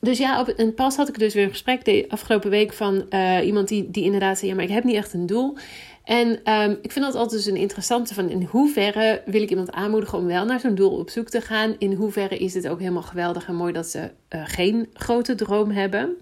dus 0.01 0.19
ja, 0.19 0.41
op 0.41 0.53
een 0.57 0.75
pas 0.75 0.97
had 0.97 1.09
ik 1.09 1.19
dus 1.19 1.35
weer 1.35 1.45
een 1.45 1.51
gesprek 1.51 1.85
de 1.85 2.05
afgelopen 2.09 2.51
week 2.51 2.73
van 2.73 3.07
uh, 3.11 3.47
iemand 3.47 3.69
die, 3.69 3.91
die 3.91 4.05
inderdaad 4.05 4.39
zei: 4.39 4.51
Ja, 4.51 4.57
maar 4.57 4.65
ik 4.65 4.71
heb 4.71 4.85
niet 4.85 4.97
echt 4.97 5.13
een 5.13 5.27
doel. 5.27 5.57
En 6.05 6.53
um, 6.53 6.79
ik 6.83 6.93
vind 6.93 7.05
dat 7.05 7.15
altijd 7.15 7.45
dus 7.45 7.53
een 7.53 7.61
interessante 7.61 8.15
van 8.15 8.29
in 8.29 8.43
hoeverre 8.43 9.23
wil 9.27 9.43
ik 9.43 9.51
iemand 9.51 9.73
aanmoedigen 9.73 10.19
om 10.19 10.27
wel 10.27 10.45
naar 10.45 10.61
zo'n 10.61 10.75
doel 10.75 10.99
op 10.99 11.11
zoek 11.11 11.29
te 11.29 11.41
gaan. 11.41 11.75
In 11.79 11.93
hoeverre 11.93 12.39
is 12.39 12.55
het 12.55 12.69
ook 12.69 12.79
helemaal 12.79 13.03
geweldig 13.03 13.49
en 13.49 13.55
mooi 13.55 13.73
dat 13.73 13.87
ze 13.87 13.99
uh, 13.99 14.43
geen 14.45 14.89
grote 14.93 15.35
droom 15.35 15.71
hebben. 15.71 16.17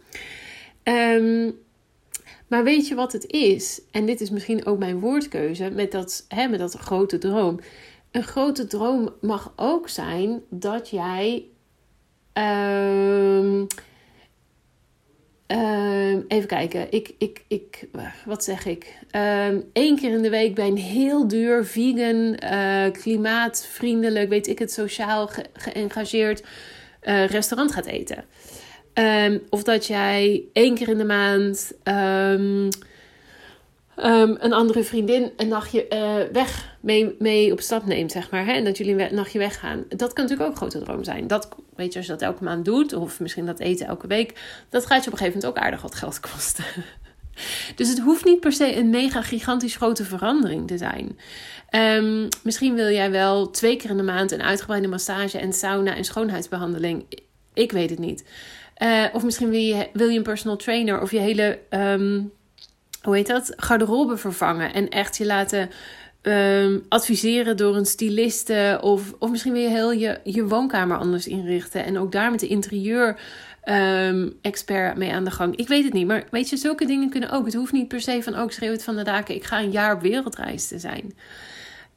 Um, 0.82 1.59
maar 2.48 2.64
weet 2.64 2.88
je 2.88 2.94
wat 2.94 3.12
het 3.12 3.26
is? 3.30 3.80
En 3.90 4.06
dit 4.06 4.20
is 4.20 4.30
misschien 4.30 4.66
ook 4.66 4.78
mijn 4.78 5.00
woordkeuze 5.00 5.70
met 5.70 5.92
dat, 5.92 6.24
hè, 6.28 6.48
met 6.48 6.58
dat 6.58 6.74
grote 6.74 7.18
droom. 7.18 7.60
Een 8.10 8.22
grote 8.22 8.66
droom 8.66 9.14
mag 9.20 9.52
ook 9.56 9.88
zijn 9.88 10.42
dat 10.50 10.88
jij. 10.88 11.44
Uh, 12.34 13.60
uh, 15.48 16.12
even 16.28 16.46
kijken. 16.46 16.93
Ik, 16.93 17.14
ik, 17.19 17.44
ik, 17.48 17.88
wat 18.24 18.44
zeg 18.44 18.67
ik? 18.67 18.98
Ehm, 19.10 19.60
Eén 19.72 19.96
keer 19.96 20.10
in 20.10 20.22
de 20.22 20.31
week 20.31 20.55
bij 20.55 20.67
een 20.67 20.76
heel 20.76 21.28
duur, 21.28 21.64
vegan, 21.64 22.36
uh, 22.44 22.93
klimaatvriendelijk, 22.93 24.28
weet 24.28 24.46
ik 24.46 24.58
het, 24.58 24.72
sociaal 24.72 25.31
geëngageerd 25.52 26.40
uh, 27.02 27.26
restaurant 27.26 27.72
gaat 27.72 27.86
eten. 27.86 28.24
Um, 28.98 29.43
of 29.50 29.62
dat 29.62 29.86
jij 29.86 30.44
één 30.52 30.74
keer 30.74 30.88
in 30.88 30.98
de 30.98 31.05
maand 31.05 31.72
um, 31.84 32.69
um, 33.96 34.36
een 34.40 34.52
andere 34.52 34.82
vriendin 34.82 35.32
een 35.36 35.48
nachtje 35.48 35.86
uh, 35.93 36.32
weg 36.32 36.76
mee, 36.81 37.17
mee 37.19 37.52
op 37.52 37.60
stap 37.60 37.86
neemt, 37.86 38.12
zeg 38.12 38.31
maar. 38.31 38.46
Hè? 38.46 38.52
En 38.52 38.64
dat 38.64 38.78
jullie 38.78 39.08
een 39.08 39.14
nachtje 39.14 39.38
weggaan. 39.38 39.84
Dat 39.88 40.12
kan 40.12 40.24
natuurlijk 40.24 40.43
ook 40.43 40.50
een 40.50 40.56
grote 40.56 40.84
droom 40.84 41.05
zijn. 41.05 41.26
Dat, 41.26 41.48
weet 41.76 41.93
je, 41.93 41.98
als 41.98 42.06
je 42.06 42.12
dat 42.12 42.22
elke 42.22 42.44
maand 42.44 42.64
doet, 42.64 42.93
of 42.93 43.20
misschien 43.20 43.46
dat 43.46 43.58
eten 43.58 43.86
elke 43.86 44.06
week, 44.06 44.40
dat 44.69 44.86
gaat 44.86 45.05
je 45.05 45.10
op 45.10 45.12
een 45.12 45.19
gegeven 45.19 45.40
moment 45.40 45.58
ook 45.58 45.64
aardig 45.64 45.82
wat 45.82 45.94
geld 45.94 46.20
kosten. 46.20 46.64
Dus 47.74 47.88
het 47.88 47.98
hoeft 47.98 48.24
niet 48.24 48.40
per 48.40 48.52
se 48.52 48.76
een 48.76 48.90
mega 48.90 49.22
gigantisch 49.22 49.76
grote 49.76 50.05
verandering 50.05 50.67
te 50.67 50.78
zijn. 50.78 51.19
Misschien 52.43 52.74
wil 52.74 52.88
jij 52.88 53.10
wel 53.10 53.50
twee 53.50 53.76
keer 53.76 53.90
in 53.90 53.96
de 53.96 54.02
maand 54.02 54.32
een 54.32 54.43
uitgebreide 54.43 54.88
massage 54.88 55.38
en 55.38 55.52
sauna 55.52 55.94
en 55.94 56.05
schoonheidsbehandeling. 56.05 57.05
Ik 57.55 57.72
weet 57.72 57.90
het 57.90 57.98
niet. 57.98 58.24
Uh, 58.82 59.05
of 59.13 59.25
misschien 59.25 59.51
wil 59.51 59.61
je, 59.61 59.89
wil 59.93 60.08
je 60.08 60.17
een 60.17 60.23
personal 60.23 60.56
trainer 60.56 61.01
of 61.01 61.11
je 61.11 61.19
hele, 61.19 61.58
um, 61.70 62.32
hoe 63.03 63.17
heet 63.17 63.27
dat, 63.27 63.53
garderobe 63.56 64.17
vervangen. 64.17 64.75
En 64.75 64.89
echt 64.89 65.17
je 65.17 65.27
laten 65.27 65.70
um, 66.23 66.85
adviseren 66.89 67.56
door 67.56 67.77
een 67.77 67.87
styliste. 67.87 68.79
Of, 68.82 69.15
of 69.19 69.31
misschien 69.31 69.53
wil 69.53 69.63
je 69.63 69.69
heel 69.69 69.93
je, 69.93 70.20
je 70.25 70.47
woonkamer 70.47 70.99
anders 70.99 71.27
inrichten. 71.27 71.85
En 71.85 71.99
ook 71.99 72.13
daar 72.13 72.31
met 72.31 72.41
de 72.41 72.47
interieur 72.47 73.20
um, 73.65 74.39
expert 74.43 74.97
mee 74.97 75.13
aan 75.13 75.25
de 75.25 75.31
gang. 75.31 75.56
Ik 75.56 75.69
weet 75.69 75.85
het 75.85 75.93
niet, 75.93 76.06
maar 76.06 76.25
weet 76.31 76.49
je, 76.49 76.56
zulke 76.56 76.87
dingen 76.87 77.11
kunnen 77.11 77.31
ook. 77.31 77.44
Het 77.44 77.55
hoeft 77.55 77.73
niet 77.73 77.89
per 77.89 78.01
se 78.01 78.23
van, 78.23 78.35
ook 78.35 78.49
oh, 78.49 78.53
schreeuw 78.53 78.73
het 78.73 78.85
van 78.85 78.97
de 78.97 79.03
daken. 79.03 79.35
Ik 79.35 79.44
ga 79.44 79.58
een 79.58 79.70
jaar 79.70 79.94
op 79.94 80.01
wereldreis 80.01 80.69
te 80.69 80.79
zijn. 80.79 81.15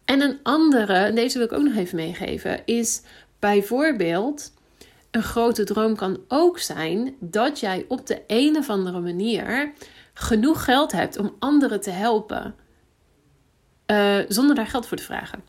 En 0.06 0.22
een 0.22 0.40
andere, 0.44 0.94
en 0.94 1.16
deze 1.16 1.38
wil 1.38 1.48
ik 1.48 1.54
ook 1.54 1.64
nog 1.64 1.76
even 1.76 1.96
meegeven, 1.96 2.66
is 2.66 3.02
bijvoorbeeld 3.40 4.52
een 5.12 5.24
grote 5.24 5.64
droom 5.64 5.96
kan 5.96 6.20
ook 6.28 6.60
zijn 6.60 7.16
dat 7.20 7.60
jij 7.60 7.86
op 7.88 8.08
de 8.08 8.22
een 8.28 8.58
of 8.58 8.70
andere 8.70 9.00
manier 9.00 9.74
genoeg 10.14 10.64
geld 10.64 10.92
hebt 10.92 11.18
om 11.18 11.36
anderen 11.40 11.82
te 11.82 11.90
helpen. 11.90 12.56
Uh, 13.88 14.18
zonder 14.28 14.56
daar 14.56 14.68
geld 14.68 14.88
voor 14.88 14.98
te 14.98 15.04
vragen. 15.04 15.44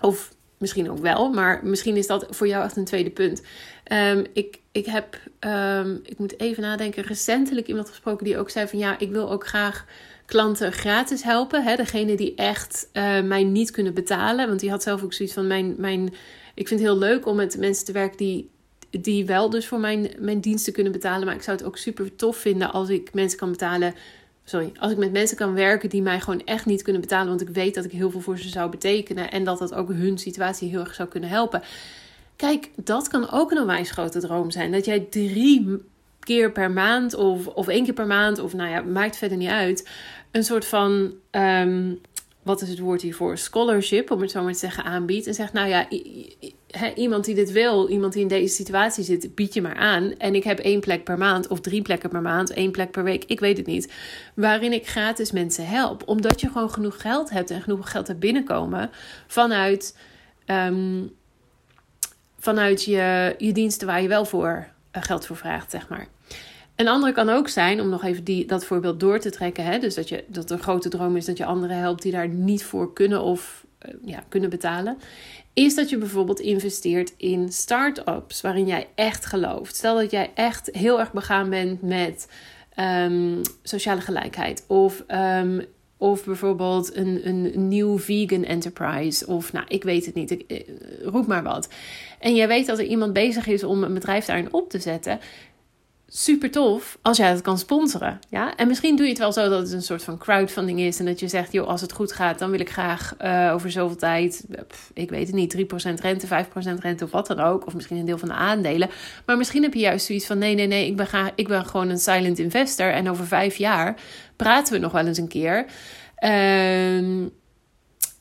Of 0.00 0.34
misschien 0.58 0.90
ook 0.90 0.98
wel, 0.98 1.30
maar 1.30 1.60
misschien 1.64 1.96
is 1.96 2.06
dat 2.06 2.26
voor 2.30 2.48
jou 2.48 2.64
echt 2.64 2.76
een 2.76 2.84
tweede 2.84 3.10
punt. 3.10 3.42
Ehm, 3.84 4.24
ik, 4.32 4.60
ik 4.72 4.86
heb, 4.86 5.20
ehm, 5.38 5.96
ik 6.02 6.18
moet 6.18 6.40
even 6.40 6.62
nadenken, 6.62 7.02
recentelijk 7.02 7.66
iemand 7.66 7.88
gesproken 7.88 8.24
die 8.24 8.38
ook 8.38 8.50
zei 8.50 8.68
van 8.68 8.78
ja, 8.78 8.98
ik 8.98 9.10
wil 9.10 9.30
ook 9.30 9.46
graag 9.46 9.84
klanten 10.26 10.72
gratis 10.72 11.22
helpen. 11.22 11.62
Hè? 11.62 11.76
Degene 11.76 12.16
die 12.16 12.34
echt 12.34 12.88
uh, 12.92 13.22
mij 13.22 13.44
niet 13.44 13.70
kunnen 13.70 13.94
betalen. 13.94 14.48
Want 14.48 14.60
die 14.60 14.70
had 14.70 14.82
zelf 14.82 15.02
ook 15.02 15.12
zoiets 15.12 15.34
van 15.34 15.46
mijn, 15.46 15.74
mijn. 15.78 16.14
Ik 16.54 16.68
vind 16.68 16.80
het 16.80 16.88
heel 16.88 16.98
leuk 16.98 17.26
om 17.26 17.36
met 17.36 17.58
mensen 17.58 17.84
te 17.84 17.92
werken 17.92 18.16
die, 18.16 18.50
die 18.90 19.26
wel 19.26 19.50
dus 19.50 19.66
voor 19.66 19.80
mijn, 19.80 20.10
mijn 20.18 20.40
diensten 20.40 20.72
kunnen 20.72 20.92
betalen. 20.92 21.26
Maar 21.26 21.34
ik 21.34 21.42
zou 21.42 21.56
het 21.56 21.66
ook 21.66 21.76
super 21.76 22.16
tof 22.16 22.36
vinden 22.36 22.72
als 22.72 22.88
ik 22.88 23.14
mensen 23.14 23.38
kan 23.38 23.50
betalen. 23.50 23.94
Sorry, 24.44 24.72
als 24.78 24.92
ik 24.92 24.98
met 24.98 25.12
mensen 25.12 25.36
kan 25.36 25.54
werken 25.54 25.88
die 25.88 26.02
mij 26.02 26.20
gewoon 26.20 26.44
echt 26.44 26.66
niet 26.66 26.82
kunnen 26.82 27.02
betalen. 27.02 27.28
Want 27.28 27.40
ik 27.40 27.48
weet 27.48 27.74
dat 27.74 27.84
ik 27.84 27.90
heel 27.90 28.10
veel 28.10 28.20
voor 28.20 28.38
ze 28.38 28.48
zou 28.48 28.70
betekenen. 28.70 29.30
En 29.30 29.44
dat 29.44 29.58
dat 29.58 29.74
ook 29.74 29.88
hun 29.88 30.18
situatie 30.18 30.68
heel 30.68 30.80
erg 30.80 30.94
zou 30.94 31.08
kunnen 31.08 31.28
helpen. 31.28 31.62
Kijk, 32.36 32.70
dat 32.76 33.08
kan 33.08 33.30
ook 33.30 33.50
een 33.50 33.58
onwijs 33.60 33.90
grote 33.90 34.20
droom 34.20 34.50
zijn. 34.50 34.72
Dat 34.72 34.84
jij 34.84 35.00
drie 35.00 35.80
keer 36.26 36.52
per 36.52 36.70
maand 36.70 37.14
of, 37.14 37.46
of 37.46 37.68
één 37.68 37.84
keer 37.84 37.94
per 37.94 38.06
maand, 38.06 38.38
of 38.38 38.54
nou 38.54 38.70
ja, 38.70 38.80
maakt 38.80 39.16
verder 39.16 39.38
niet 39.38 39.48
uit, 39.48 39.88
een 40.30 40.44
soort 40.44 40.64
van, 40.64 41.14
ehm, 41.30 41.94
wat 42.42 42.62
is 42.62 42.68
het 42.68 42.78
woord 42.78 43.02
hiervoor, 43.02 43.38
scholarship, 43.38 44.10
om 44.10 44.20
het 44.20 44.30
zo 44.30 44.42
maar 44.42 44.52
te 44.52 44.58
zeggen, 44.58 44.84
aanbiedt. 44.84 45.26
En 45.26 45.34
zegt, 45.34 45.52
nou 45.52 45.68
ja, 45.68 45.88
iemand 46.94 47.24
die 47.24 47.34
dit 47.34 47.52
wil, 47.52 47.88
iemand 47.88 48.12
die 48.12 48.22
in 48.22 48.28
deze 48.28 48.54
situatie 48.54 49.04
zit, 49.04 49.34
bied 49.34 49.54
je 49.54 49.62
maar 49.62 49.74
aan. 49.74 50.12
En 50.18 50.34
ik 50.34 50.44
heb 50.44 50.58
één 50.58 50.80
plek 50.80 51.04
per 51.04 51.18
maand, 51.18 51.48
of 51.48 51.60
drie 51.60 51.82
plekken 51.82 52.10
per 52.10 52.22
maand, 52.22 52.50
één 52.50 52.70
plek 52.70 52.90
per 52.90 53.04
week, 53.04 53.24
ik 53.24 53.40
weet 53.40 53.56
het 53.56 53.66
niet. 53.66 53.92
Waarin 54.34 54.72
ik 54.72 54.88
gratis 54.88 55.32
mensen 55.32 55.66
help. 55.66 56.02
Omdat 56.08 56.40
je 56.40 56.48
gewoon 56.48 56.70
genoeg 56.70 57.00
geld 57.00 57.30
hebt 57.30 57.50
en 57.50 57.62
genoeg 57.62 57.90
geld 57.90 58.06
hebt 58.06 58.20
binnenkomen 58.20 58.90
vanuit, 59.26 59.98
ehm, 60.44 61.02
vanuit 62.38 62.84
je, 62.84 63.34
je 63.38 63.52
diensten 63.52 63.86
waar 63.86 64.02
je 64.02 64.08
wel 64.08 64.24
voor 64.24 64.74
geld 65.02 65.26
voor 65.26 65.36
vraagt, 65.36 65.70
zeg 65.70 65.88
maar. 65.88 66.06
Een 66.76 66.88
andere 66.88 67.12
kan 67.12 67.28
ook 67.28 67.48
zijn, 67.48 67.80
om 67.80 67.88
nog 67.88 68.04
even 68.04 68.24
die, 68.24 68.46
dat 68.46 68.64
voorbeeld 68.64 69.00
door 69.00 69.18
te 69.18 69.30
trekken. 69.30 69.64
Hè? 69.64 69.78
Dus 69.78 69.94
dat, 69.94 70.08
je, 70.08 70.24
dat 70.26 70.50
een 70.50 70.58
grote 70.62 70.88
droom 70.88 71.16
is 71.16 71.24
dat 71.24 71.36
je 71.36 71.44
anderen 71.44 71.78
helpt 71.78 72.02
die 72.02 72.12
daar 72.12 72.28
niet 72.28 72.64
voor 72.64 72.92
kunnen 72.92 73.22
of 73.22 73.66
uh, 73.86 73.94
ja, 74.04 74.24
kunnen 74.28 74.50
betalen. 74.50 74.98
Is 75.52 75.74
dat 75.74 75.90
je 75.90 75.98
bijvoorbeeld 75.98 76.40
investeert 76.40 77.14
in 77.16 77.52
start-ups 77.52 78.40
waarin 78.40 78.66
jij 78.66 78.88
echt 78.94 79.26
gelooft. 79.26 79.76
Stel 79.76 79.96
dat 79.96 80.10
jij 80.10 80.30
echt 80.34 80.68
heel 80.72 81.00
erg 81.00 81.12
begaan 81.12 81.50
bent 81.50 81.82
met 81.82 82.28
um, 82.76 83.40
sociale 83.62 84.00
gelijkheid. 84.00 84.64
Of 84.66 85.04
um, 85.08 85.64
of 85.96 86.24
bijvoorbeeld 86.24 86.96
een, 86.96 87.20
een 87.28 87.68
nieuw 87.68 87.98
vegan 87.98 88.44
enterprise. 88.44 89.26
Of 89.26 89.52
nou, 89.52 89.64
ik 89.68 89.82
weet 89.82 90.06
het 90.06 90.14
niet. 90.14 90.30
Ik, 90.30 90.42
eh, 90.46 90.60
roep 91.02 91.26
maar 91.26 91.42
wat. 91.42 91.68
En 92.18 92.34
jij 92.34 92.48
weet 92.48 92.66
dat 92.66 92.78
er 92.78 92.84
iemand 92.84 93.12
bezig 93.12 93.46
is 93.46 93.64
om 93.64 93.82
een 93.82 93.94
bedrijf 93.94 94.24
daarin 94.24 94.52
op 94.52 94.70
te 94.70 94.78
zetten 94.78 95.18
super 96.08 96.50
tof 96.50 96.98
als 97.02 97.16
jij 97.16 97.28
het 97.28 97.40
kan 97.40 97.58
sponsoren. 97.58 98.20
Ja? 98.28 98.56
En 98.56 98.68
misschien 98.68 98.96
doe 98.96 99.04
je 99.04 99.10
het 99.10 99.20
wel 99.20 99.32
zo 99.32 99.48
dat 99.48 99.62
het 99.62 99.72
een 99.72 99.82
soort 99.82 100.04
van 100.04 100.18
crowdfunding 100.18 100.80
is. 100.80 100.98
En 100.98 101.04
dat 101.04 101.20
je 101.20 101.28
zegt, 101.28 101.52
joh, 101.52 101.68
als 101.68 101.80
het 101.80 101.92
goed 101.92 102.12
gaat, 102.12 102.38
dan 102.38 102.50
wil 102.50 102.60
ik 102.60 102.70
graag 102.70 103.14
uh, 103.20 103.50
over 103.54 103.70
zoveel 103.70 103.96
tijd, 103.96 104.44
ik 104.92 105.10
weet 105.10 105.26
het 105.26 105.36
niet, 105.36 105.56
3% 105.56 106.00
rente, 106.00 106.26
5% 106.26 106.80
rente 106.80 107.04
of 107.04 107.10
wat 107.10 107.26
dan 107.26 107.40
ook. 107.40 107.66
Of 107.66 107.74
misschien 107.74 107.96
een 107.96 108.04
deel 108.04 108.18
van 108.18 108.28
de 108.28 108.34
aandelen. 108.34 108.90
Maar 109.26 109.36
misschien 109.36 109.62
heb 109.62 109.74
je 109.74 109.80
juist 109.80 110.06
zoiets 110.06 110.26
van, 110.26 110.38
nee, 110.38 110.54
nee, 110.54 110.66
nee, 110.66 110.86
ik 110.86 110.96
ben, 110.96 111.06
graag, 111.06 111.30
ik 111.34 111.48
ben 111.48 111.66
gewoon 111.66 111.88
een 111.88 111.98
silent 111.98 112.38
investor. 112.38 112.92
En 112.92 113.10
over 113.10 113.26
vijf 113.26 113.56
jaar 113.56 114.00
praten 114.36 114.72
we 114.72 114.78
nog 114.78 114.92
wel 114.92 115.06
eens 115.06 115.18
een 115.18 115.28
keer. 115.28 115.66
Um, 116.24 117.32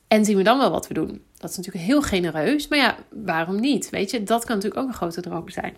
en 0.07 0.25
zien 0.25 0.37
we 0.37 0.43
dan 0.43 0.57
wel 0.57 0.71
wat 0.71 0.87
we 0.87 0.93
doen. 0.93 1.21
Dat 1.37 1.49
is 1.49 1.57
natuurlijk 1.57 1.85
heel 1.85 2.01
genereus. 2.01 2.67
Maar 2.67 2.79
ja, 2.79 2.95
waarom 3.09 3.59
niet? 3.59 3.89
Weet 3.89 4.11
je, 4.11 4.23
dat 4.23 4.45
kan 4.45 4.55
natuurlijk 4.55 4.81
ook 4.81 4.87
een 4.87 4.93
grote 4.93 5.21
droom 5.21 5.49
zijn. 5.49 5.75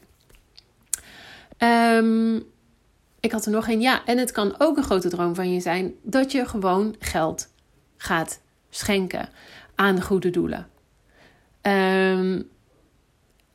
Um, 1.58 2.44
ik 3.20 3.32
had 3.32 3.46
er 3.46 3.52
nog 3.52 3.68
een. 3.68 3.82
Ja, 3.82 4.06
en 4.06 4.18
het 4.18 4.32
kan 4.32 4.56
ook 4.58 4.78
een 4.78 4.84
grote 4.84 5.10
droom 5.10 5.36
van 5.36 5.54
je 5.54 5.60
zijn 5.60 5.94
dat 6.02 6.32
je 6.32 6.46
gewoon 6.46 6.96
geld 7.00 7.48
gaat 7.98 8.42
schenken 8.70 9.30
aan 9.76 9.96
de 9.96 10.02
goede 10.02 10.30
doelen. 10.30 10.68
Um, 11.62 12.48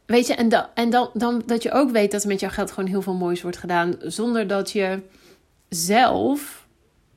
weet 0.06 0.26
je, 0.26 0.34
en, 0.34 0.70
en 0.74 0.90
dan, 0.90 1.10
dan 1.14 1.42
dat 1.46 1.62
je 1.62 1.72
ook 1.72 1.90
weet 1.90 2.10
dat 2.10 2.22
er 2.22 2.28
met 2.28 2.40
jouw 2.40 2.50
geld 2.50 2.70
gewoon 2.70 2.88
heel 2.88 3.02
veel 3.02 3.14
moois 3.14 3.42
wordt 3.42 3.56
gedaan, 3.56 3.94
zonder 3.98 4.46
dat 4.46 4.70
je 4.70 5.00
zelf 5.68 6.66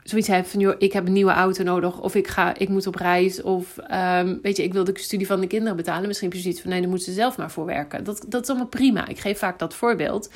zoiets 0.04 0.28
hebt 0.28 0.48
van, 0.48 0.60
joh, 0.60 0.76
ik 0.78 0.94
heb 0.94 1.08
een 1.08 1.14
nieuwe 1.14 1.32
auto 1.32 1.64
nodig, 1.64 2.02
of 2.02 2.16
ik, 2.16 2.28
ga, 2.28 2.58
ik 2.58 2.70
moet 2.70 2.88
op 2.88 2.96
reis, 2.96 3.42
of 3.42 3.78
um, 3.92 4.40
weet 4.42 4.58
je, 4.58 4.64
ik 4.64 4.74
wil 4.74 4.84
de 4.84 5.00
studie 5.00 5.28
van 5.28 5.40
de 5.40 5.48
kinderen 5.48 5.76
betalen. 5.76 6.08
Misschien 6.08 6.28
heb 6.28 6.38
je 6.38 6.44
zoiets 6.44 6.62
van, 6.62 6.70
nee, 6.70 6.80
dan 6.82 6.90
moeten 6.90 7.08
ze 7.08 7.14
zelf 7.14 7.38
maar 7.38 7.52
voor 7.52 7.66
werken. 7.66 8.04
Dat, 8.04 8.26
dat 8.28 8.44
is 8.44 8.50
allemaal 8.50 8.68
prima. 8.68 9.08
Ik 9.08 9.20
geef 9.20 9.40
vaak 9.40 9.60
dat 9.60 9.74
voorbeeld. 9.74 10.30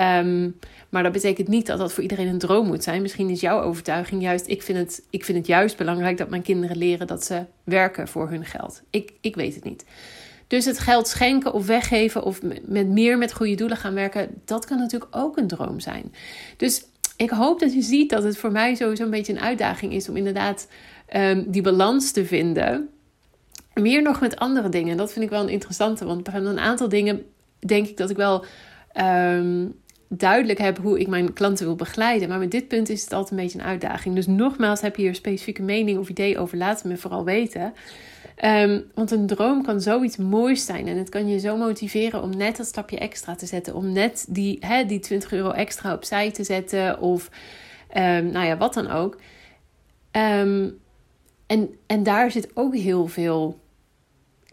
Um, 0.00 0.58
maar 0.88 1.02
dat 1.02 1.12
betekent 1.12 1.48
niet 1.48 1.66
dat 1.66 1.78
dat 1.78 1.92
voor 1.92 2.02
iedereen 2.02 2.26
een 2.26 2.38
droom 2.38 2.66
moet 2.66 2.82
zijn. 2.82 3.02
Misschien 3.02 3.30
is 3.30 3.40
jouw 3.40 3.62
overtuiging 3.62 4.22
juist: 4.22 4.48
ik 4.48 4.62
vind 4.62 4.78
het, 4.78 5.02
ik 5.10 5.24
vind 5.24 5.38
het 5.38 5.46
juist 5.46 5.76
belangrijk 5.76 6.16
dat 6.16 6.30
mijn 6.30 6.42
kinderen 6.42 6.76
leren 6.76 7.06
dat 7.06 7.24
ze 7.24 7.44
werken 7.64 8.08
voor 8.08 8.28
hun 8.28 8.44
geld. 8.44 8.82
Ik, 8.90 9.12
ik 9.20 9.34
weet 9.34 9.54
het 9.54 9.64
niet. 9.64 9.84
Dus 10.46 10.64
het 10.64 10.78
geld 10.78 11.08
schenken 11.08 11.52
of 11.52 11.66
weggeven 11.66 12.22
of 12.22 12.40
met 12.62 12.88
meer 12.88 13.18
met 13.18 13.32
goede 13.32 13.54
doelen 13.54 13.76
gaan 13.76 13.94
werken, 13.94 14.28
dat 14.44 14.64
kan 14.64 14.78
natuurlijk 14.78 15.16
ook 15.16 15.36
een 15.36 15.46
droom 15.46 15.80
zijn. 15.80 16.14
Dus 16.56 16.84
ik 17.16 17.30
hoop 17.30 17.60
dat 17.60 17.74
je 17.74 17.82
ziet 17.82 18.10
dat 18.10 18.22
het 18.22 18.38
voor 18.38 18.52
mij 18.52 18.74
sowieso 18.74 19.04
een 19.04 19.10
beetje 19.10 19.32
een 19.32 19.40
uitdaging 19.40 19.92
is 19.92 20.08
om 20.08 20.16
inderdaad 20.16 20.68
um, 21.16 21.50
die 21.50 21.62
balans 21.62 22.10
te 22.10 22.24
vinden. 22.24 22.88
Meer 23.74 24.02
nog 24.02 24.20
met 24.20 24.36
andere 24.36 24.68
dingen. 24.68 24.96
Dat 24.96 25.12
vind 25.12 25.24
ik 25.24 25.30
wel 25.30 25.42
een 25.42 25.48
interessante. 25.48 26.04
Want 26.04 26.22
bij 26.22 26.34
een 26.34 26.58
aantal 26.58 26.88
dingen 26.88 27.24
denk 27.58 27.86
ik 27.86 27.96
dat 27.96 28.10
ik 28.10 28.16
wel 28.16 28.44
um, 28.96 29.80
duidelijk 30.18 30.58
heb 30.58 30.78
hoe 30.78 31.00
ik 31.00 31.06
mijn 31.06 31.32
klanten 31.32 31.66
wil 31.66 31.74
begeleiden. 31.74 32.28
Maar 32.28 32.38
met 32.38 32.50
dit 32.50 32.68
punt 32.68 32.88
is 32.88 33.02
het 33.02 33.12
altijd 33.12 33.30
een 33.30 33.44
beetje 33.44 33.58
een 33.58 33.64
uitdaging. 33.64 34.14
Dus 34.14 34.26
nogmaals, 34.26 34.80
heb 34.80 34.94
je 34.94 35.00
hier 35.00 35.10
een 35.10 35.16
specifieke 35.16 35.62
mening 35.62 35.98
of 35.98 36.08
idee 36.08 36.38
over? 36.38 36.58
Laat 36.58 36.84
me 36.84 36.96
vooral 36.96 37.24
weten. 37.24 37.74
Um, 38.44 38.84
want 38.94 39.10
een 39.10 39.26
droom 39.26 39.62
kan 39.62 39.80
zoiets 39.80 40.16
moois 40.16 40.64
zijn. 40.64 40.88
En 40.88 40.96
het 40.96 41.08
kan 41.08 41.28
je 41.28 41.38
zo 41.38 41.56
motiveren 41.56 42.22
om 42.22 42.36
net 42.36 42.56
dat 42.56 42.66
stapje 42.66 42.98
extra 42.98 43.34
te 43.34 43.46
zetten. 43.46 43.74
Om 43.74 43.92
net 43.92 44.26
die, 44.28 44.60
die 44.86 44.98
20 44.98 45.32
euro 45.32 45.50
extra 45.50 45.94
opzij 45.94 46.30
te 46.30 46.44
zetten. 46.44 47.00
Of 47.00 47.30
um, 47.96 48.26
nou 48.26 48.46
ja, 48.46 48.56
wat 48.56 48.74
dan 48.74 48.90
ook. 48.90 49.16
Um, 50.12 50.80
en, 51.46 51.70
en 51.86 52.02
daar 52.02 52.30
zit 52.30 52.50
ook 52.54 52.76
heel 52.76 53.06
veel 53.06 53.60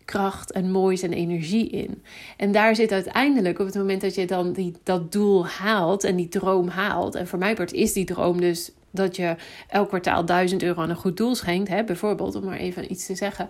kracht 0.10 0.52
en 0.52 0.72
moois 0.72 1.02
en 1.02 1.14
energie 1.14 1.70
in. 1.70 2.04
En 2.38 2.52
daar 2.52 2.76
zit 2.76 2.92
uiteindelijk 2.92 3.60
op 3.60 3.66
het 3.66 3.76
moment 3.76 4.02
dat 4.02 4.16
je 4.16 4.28
dan 4.28 4.54
die, 4.54 4.74
dat 4.84 5.12
doel 5.12 5.48
haalt 5.48 6.04
en 6.04 6.16
die 6.16 6.28
droom 6.28 6.68
haalt. 6.68 7.16
En 7.16 7.28
voor 7.28 7.40
mij 7.40 7.54
is 7.54 7.94
die 7.94 8.06
droom 8.06 8.42
dus 8.42 8.72
dat 8.92 9.16
je 9.16 9.36
elk 9.68 9.88
kwartaal 9.88 10.26
1000 10.26 10.64
euro 10.64 10.82
aan 10.82 10.90
een 10.90 10.96
goed 10.96 11.18
doel 11.18 11.36
schenkt. 11.36 11.70
Hè, 11.70 11.84
bijvoorbeeld, 11.84 12.36
om 12.36 12.46
maar 12.46 12.58
even 12.58 12.92
iets 12.92 13.06
te 13.06 13.16
zeggen. 13.16 13.48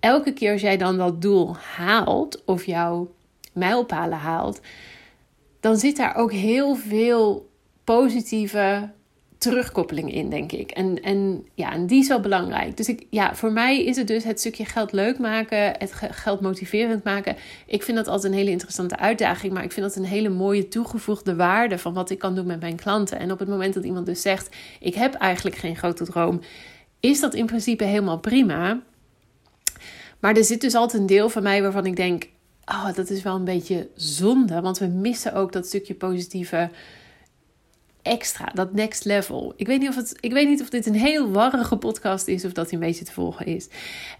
Elke 0.00 0.32
keer 0.32 0.52
als 0.52 0.60
jij 0.60 0.76
dan 0.76 0.96
dat 0.96 1.22
doel 1.22 1.56
haalt 1.56 2.42
of 2.44 2.64
jouw 2.64 3.10
mijlpalen 3.52 4.18
haalt, 4.18 4.60
dan 5.60 5.76
zit 5.76 5.96
daar 5.96 6.16
ook 6.16 6.32
heel 6.32 6.74
veel 6.74 7.48
positieve 7.84 8.90
terugkoppeling 9.40 10.12
in, 10.12 10.30
denk 10.30 10.52
ik. 10.52 10.70
En, 10.70 11.02
en, 11.02 11.46
ja, 11.54 11.72
en 11.72 11.86
die 11.86 12.00
is 12.00 12.08
wel 12.08 12.20
belangrijk. 12.20 12.76
Dus 12.76 12.88
ik, 12.88 13.06
ja, 13.10 13.34
voor 13.34 13.52
mij 13.52 13.84
is 13.84 13.96
het 13.96 14.06
dus 14.06 14.24
het 14.24 14.40
stukje 14.40 14.64
geld 14.64 14.92
leuk 14.92 15.18
maken, 15.18 15.74
het 15.78 15.92
geld 16.10 16.40
motiverend 16.40 17.04
maken. 17.04 17.36
Ik 17.66 17.82
vind 17.82 17.96
dat 17.96 18.08
altijd 18.08 18.32
een 18.32 18.38
hele 18.38 18.50
interessante 18.50 18.96
uitdaging, 18.96 19.52
maar 19.52 19.64
ik 19.64 19.72
vind 19.72 19.86
dat 19.86 19.96
een 19.96 20.04
hele 20.04 20.28
mooie 20.28 20.68
toegevoegde 20.68 21.34
waarde 21.36 21.78
van 21.78 21.94
wat 21.94 22.10
ik 22.10 22.18
kan 22.18 22.34
doen 22.34 22.46
met 22.46 22.60
mijn 22.60 22.76
klanten. 22.76 23.18
En 23.18 23.32
op 23.32 23.38
het 23.38 23.48
moment 23.48 23.74
dat 23.74 23.84
iemand 23.84 24.06
dus 24.06 24.22
zegt: 24.22 24.56
Ik 24.80 24.94
heb 24.94 25.14
eigenlijk 25.14 25.56
geen 25.56 25.76
grote 25.76 26.04
droom, 26.04 26.40
is 27.00 27.20
dat 27.20 27.34
in 27.34 27.46
principe 27.46 27.84
helemaal 27.84 28.18
prima. 28.18 28.82
Maar 30.18 30.36
er 30.36 30.44
zit 30.44 30.60
dus 30.60 30.74
altijd 30.74 31.00
een 31.00 31.06
deel 31.06 31.28
van 31.28 31.42
mij 31.42 31.62
waarvan 31.62 31.86
ik 31.86 31.96
denk: 31.96 32.28
Oh, 32.64 32.94
dat 32.94 33.10
is 33.10 33.22
wel 33.22 33.34
een 33.34 33.44
beetje 33.44 33.88
zonde, 33.94 34.60
want 34.60 34.78
we 34.78 34.86
missen 34.86 35.34
ook 35.34 35.52
dat 35.52 35.66
stukje 35.66 35.94
positieve 35.94 36.70
extra, 38.02 38.44
dat 38.54 38.72
next 38.72 39.04
level. 39.04 39.52
Ik 39.56 39.66
weet 39.66 39.80
niet 39.80 39.88
of, 39.88 39.96
het, 39.96 40.16
ik 40.20 40.32
weet 40.32 40.48
niet 40.48 40.60
of 40.60 40.68
dit 40.68 40.86
een 40.86 40.94
heel 40.94 41.30
warrige 41.30 41.76
podcast 41.76 42.26
is 42.26 42.44
of 42.44 42.52
dat 42.52 42.70
hij 42.70 42.80
een 42.80 42.86
beetje 42.86 43.04
te 43.04 43.12
volgen 43.12 43.46
is. 43.46 43.68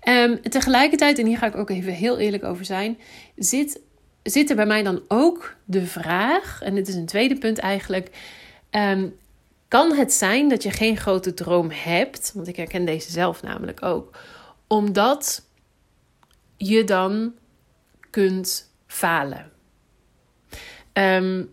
Um, 0.09 0.43
tegelijkertijd, 0.43 1.19
en 1.19 1.27
hier 1.27 1.39
ga 1.39 1.47
ik 1.47 1.57
ook 1.57 1.71
even 1.71 1.93
heel 1.93 2.19
eerlijk 2.19 2.45
over 2.45 2.65
zijn, 2.65 2.99
zit, 3.37 3.81
er 4.51 4.57
bij 4.57 4.67
mij 4.67 4.83
dan 4.83 5.03
ook 5.09 5.57
de 5.65 5.87
vraag, 5.87 6.63
en 6.63 6.75
dit 6.75 6.89
is 6.89 6.95
een 6.95 7.07
tweede 7.07 7.39
punt 7.39 7.59
eigenlijk. 7.59 8.11
Um, 8.71 9.17
kan 9.69 9.93
het 9.93 10.13
zijn 10.13 10.49
dat 10.49 10.63
je 10.63 10.71
geen 10.71 10.97
grote 10.97 11.35
droom 11.35 11.71
hebt? 11.71 12.33
Want 12.35 12.49
ik 12.49 12.57
herken 12.57 12.85
deze 12.85 13.11
zelf 13.11 13.43
namelijk 13.43 13.83
ook. 13.83 14.19
Omdat 14.67 15.43
je 16.57 16.85
dan 16.85 17.35
kunt 18.11 18.71
falen. 18.87 19.51
Um, 20.93 21.51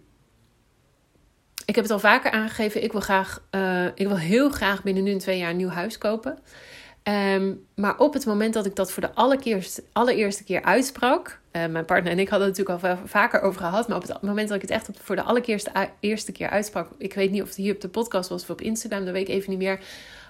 ik 1.67 1.75
heb 1.75 1.83
het 1.83 1.93
al 1.93 1.99
vaker 1.99 2.31
aangegeven. 2.31 2.83
Ik 2.83 2.91
wil, 2.91 3.01
graag, 3.01 3.41
uh, 3.51 3.85
ik 3.85 4.07
wil 4.07 4.17
heel 4.17 4.49
graag 4.49 4.83
binnen 4.83 5.03
nu 5.03 5.11
en 5.11 5.17
twee 5.17 5.37
jaar 5.37 5.49
een 5.49 5.57
nieuw 5.57 5.69
huis 5.69 5.97
kopen. 5.97 6.39
Ehm, 7.03 7.53
maar 7.75 7.97
op 7.97 8.13
het 8.13 8.25
moment 8.25 8.53
dat 8.53 8.65
ik 8.65 8.75
dat 8.75 8.91
voor 8.91 9.01
de 9.01 9.13
allereerste, 9.93 10.43
keer 10.43 10.63
uitsprak. 10.63 11.39
Uh, 11.51 11.65
mijn 11.65 11.85
partner 11.85 12.11
en 12.11 12.19
ik 12.19 12.29
hadden 12.29 12.47
het 12.47 12.57
natuurlijk 12.57 12.85
al 12.85 12.97
vaker 13.05 13.41
over 13.41 13.61
gehad. 13.61 13.87
Maar 13.87 13.97
op 13.97 14.07
het 14.07 14.21
moment 14.21 14.47
dat 14.47 14.55
ik 14.55 14.61
het 14.61 14.71
echt 14.71 14.89
voor 15.01 15.15
de 15.15 15.21
allereerste 15.21 15.71
eerste 15.99 16.31
keer 16.31 16.49
uitsprak. 16.49 16.89
Ik 16.97 17.13
weet 17.13 17.31
niet 17.31 17.41
of 17.41 17.47
het 17.47 17.57
hier 17.57 17.73
op 17.73 17.81
de 17.81 17.89
podcast 17.89 18.29
was 18.29 18.41
of 18.41 18.49
op 18.49 18.61
Instagram, 18.61 19.05
dat 19.05 19.13
weet 19.13 19.27
ik 19.27 19.35
even 19.35 19.49
niet 19.49 19.59
meer. 19.59 19.79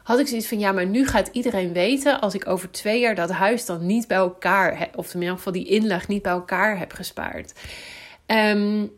Had 0.03 0.19
ik 0.19 0.27
zoiets 0.27 0.47
van: 0.47 0.59
ja, 0.59 0.71
maar 0.71 0.85
nu 0.85 1.07
gaat 1.07 1.29
iedereen 1.31 1.73
weten. 1.73 2.21
Als 2.21 2.33
ik 2.33 2.47
over 2.47 2.71
twee 2.71 2.99
jaar 2.99 3.15
dat 3.15 3.31
huis 3.31 3.65
dan 3.65 3.85
niet 3.85 4.07
bij 4.07 4.17
elkaar. 4.17 4.89
Of 4.95 5.13
in 5.13 5.19
ieder 5.19 5.35
geval 5.35 5.53
die 5.53 5.67
inleg 5.67 6.07
niet 6.07 6.21
bij 6.21 6.31
elkaar 6.31 6.79
heb 6.79 6.91
gespaard. 6.93 7.53
Um, 8.27 8.91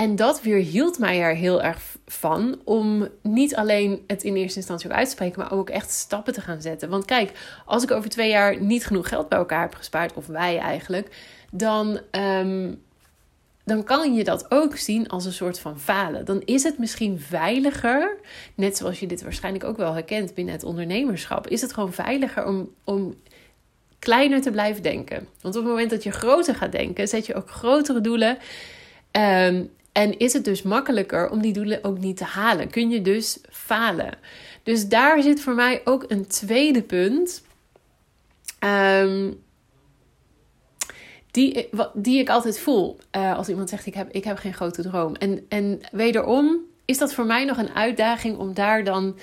en 0.00 0.16
dat 0.16 0.42
weerhield 0.42 0.98
mij 0.98 1.20
er 1.20 1.34
heel 1.34 1.62
erg 1.62 1.82
van 2.06 2.60
om 2.64 3.08
niet 3.22 3.56
alleen 3.56 4.04
het 4.06 4.22
in 4.22 4.36
eerste 4.36 4.58
instantie 4.58 4.90
ook 4.90 4.96
uit 4.96 5.06
te 5.06 5.12
spreken, 5.12 5.40
maar 5.40 5.52
ook 5.52 5.70
echt 5.70 5.90
stappen 5.90 6.32
te 6.32 6.40
gaan 6.40 6.62
zetten. 6.62 6.88
Want 6.88 7.04
kijk, 7.04 7.32
als 7.66 7.82
ik 7.82 7.90
over 7.90 8.10
twee 8.10 8.28
jaar 8.28 8.60
niet 8.60 8.86
genoeg 8.86 9.08
geld 9.08 9.28
bij 9.28 9.38
elkaar 9.38 9.62
heb 9.62 9.74
gespaard, 9.74 10.14
of 10.14 10.26
wij 10.26 10.58
eigenlijk, 10.58 11.08
dan, 11.50 12.00
ehm, 12.10 12.74
dan 13.64 13.84
kan 13.84 14.14
je 14.14 14.24
dat 14.24 14.50
ook 14.50 14.76
zien 14.76 15.08
als 15.08 15.24
een 15.24 15.32
soort 15.32 15.58
van 15.58 15.80
falen. 15.80 16.24
Dan 16.24 16.42
is 16.44 16.62
het 16.62 16.78
misschien 16.78 17.20
veiliger, 17.20 18.16
net 18.54 18.76
zoals 18.76 19.00
je 19.00 19.06
dit 19.06 19.22
waarschijnlijk 19.22 19.64
ook 19.64 19.76
wel 19.76 19.92
herkent 19.92 20.34
binnen 20.34 20.54
het 20.54 20.64
ondernemerschap, 20.64 21.46
is 21.48 21.60
het 21.60 21.72
gewoon 21.72 21.92
veiliger 21.92 22.46
om, 22.46 22.70
om 22.84 23.14
kleiner 23.98 24.40
te 24.40 24.50
blijven 24.50 24.82
denken. 24.82 25.26
Want 25.40 25.56
op 25.56 25.62
het 25.62 25.70
moment 25.70 25.90
dat 25.90 26.02
je 26.02 26.10
groter 26.10 26.54
gaat 26.54 26.72
denken, 26.72 27.08
zet 27.08 27.26
je 27.26 27.34
ook 27.34 27.50
grotere 27.50 28.00
doelen. 28.00 28.38
Um, 29.12 29.70
en 29.92 30.18
is 30.18 30.32
het 30.32 30.44
dus 30.44 30.62
makkelijker 30.62 31.30
om 31.30 31.40
die 31.40 31.52
doelen 31.52 31.84
ook 31.84 31.98
niet 31.98 32.16
te 32.16 32.24
halen? 32.24 32.70
Kun 32.70 32.90
je 32.90 33.02
dus 33.02 33.38
falen? 33.50 34.18
Dus 34.62 34.88
daar 34.88 35.22
zit 35.22 35.40
voor 35.40 35.54
mij 35.54 35.80
ook 35.84 36.04
een 36.08 36.26
tweede 36.26 36.82
punt. 36.82 37.42
Um, 38.64 39.42
die, 41.30 41.68
die 41.94 42.18
ik 42.18 42.28
altijd 42.28 42.58
voel 42.58 42.98
uh, 43.16 43.36
als 43.36 43.48
iemand 43.48 43.68
zegt: 43.68 43.86
ik 43.86 43.94
heb, 43.94 44.10
ik 44.10 44.24
heb 44.24 44.38
geen 44.38 44.54
grote 44.54 44.82
droom. 44.82 45.14
En, 45.14 45.44
en 45.48 45.80
wederom 45.92 46.58
is 46.84 46.98
dat 46.98 47.14
voor 47.14 47.26
mij 47.26 47.44
nog 47.44 47.56
een 47.58 47.74
uitdaging 47.74 48.36
om 48.36 48.54
daar 48.54 48.84
dan 48.84 49.18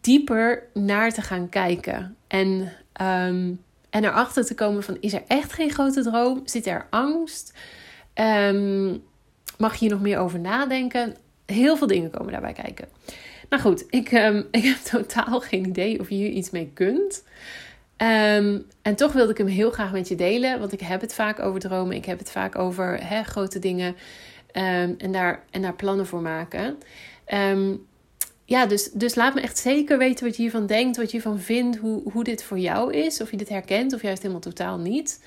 dieper 0.00 0.66
naar 0.74 1.12
te 1.12 1.22
gaan 1.22 1.48
kijken. 1.48 2.16
En, 2.26 2.72
um, 3.00 3.62
en 3.90 4.04
erachter 4.04 4.44
te 4.44 4.54
komen 4.54 4.82
van: 4.82 4.96
is 5.00 5.12
er 5.12 5.22
echt 5.26 5.52
geen 5.52 5.70
grote 5.70 6.02
droom? 6.02 6.42
Zit 6.44 6.66
er 6.66 6.86
angst? 6.90 7.58
Um, 8.14 9.02
Mag 9.60 9.72
je 9.72 9.78
hier 9.78 9.90
nog 9.90 10.00
meer 10.00 10.18
over 10.18 10.38
nadenken? 10.38 11.16
Heel 11.46 11.76
veel 11.76 11.86
dingen 11.86 12.10
komen 12.10 12.32
daarbij 12.32 12.52
kijken. 12.52 12.88
Nou 13.48 13.62
goed, 13.62 13.84
ik, 13.88 14.12
um, 14.12 14.46
ik 14.50 14.64
heb 14.64 14.76
totaal 14.76 15.40
geen 15.40 15.66
idee 15.66 16.00
of 16.00 16.08
je 16.08 16.14
hier 16.14 16.30
iets 16.30 16.50
mee 16.50 16.70
kunt. 16.74 17.24
Um, 17.96 18.66
en 18.82 18.96
toch 18.96 19.12
wilde 19.12 19.30
ik 19.30 19.38
hem 19.38 19.46
heel 19.46 19.70
graag 19.70 19.92
met 19.92 20.08
je 20.08 20.14
delen. 20.14 20.58
Want 20.60 20.72
ik 20.72 20.80
heb 20.80 21.00
het 21.00 21.14
vaak 21.14 21.38
over 21.38 21.60
dromen. 21.60 21.96
Ik 21.96 22.04
heb 22.04 22.18
het 22.18 22.30
vaak 22.30 22.58
over 22.58 23.00
grote 23.24 23.58
dingen. 23.58 23.88
Um, 23.88 24.94
en, 24.98 25.12
daar, 25.12 25.44
en 25.50 25.62
daar 25.62 25.74
plannen 25.74 26.06
voor 26.06 26.20
maken. 26.20 26.78
ja, 28.44 28.66
dus, 28.66 28.90
dus 28.92 29.14
laat 29.14 29.34
me 29.34 29.40
echt 29.40 29.58
zeker 29.58 29.98
weten 29.98 30.24
wat 30.26 30.36
je 30.36 30.42
hiervan 30.42 30.66
denkt. 30.66 30.96
Wat 30.96 31.10
je 31.10 31.12
hiervan 31.12 31.40
vindt. 31.40 31.76
Hoe, 31.76 32.12
hoe 32.12 32.24
dit 32.24 32.42
voor 32.42 32.58
jou 32.58 32.92
is. 32.92 33.20
Of 33.20 33.30
je 33.30 33.36
dit 33.36 33.48
herkent. 33.48 33.94
Of 33.94 34.02
juist 34.02 34.22
helemaal 34.22 34.42
totaal 34.42 34.78
niet. 34.78 35.24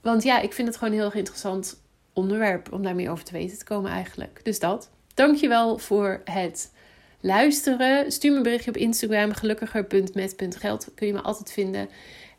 want 0.00 0.22
ja, 0.22 0.40
ik 0.40 0.52
vind 0.52 0.68
het 0.68 0.76
gewoon 0.76 0.94
heel 0.94 1.04
erg 1.04 1.14
interessant 1.14 1.86
onderwerp 2.18 2.72
om 2.72 2.82
daar 2.82 2.94
meer 2.94 3.10
over 3.10 3.24
te 3.24 3.32
weten 3.32 3.58
te 3.58 3.64
komen 3.64 3.90
eigenlijk. 3.90 4.40
Dus 4.42 4.58
dat. 4.58 4.90
Dankjewel 5.14 5.78
voor 5.78 6.20
het 6.24 6.72
luisteren. 7.20 8.12
Stuur 8.12 8.30
me 8.30 8.36
een 8.36 8.42
berichtje 8.42 8.70
op 8.70 8.76
Instagram 8.76 9.32
gelukkiger.met.geld. 9.32 10.88
Kun 10.94 11.06
je 11.06 11.12
me 11.12 11.20
altijd 11.20 11.52
vinden. 11.52 11.88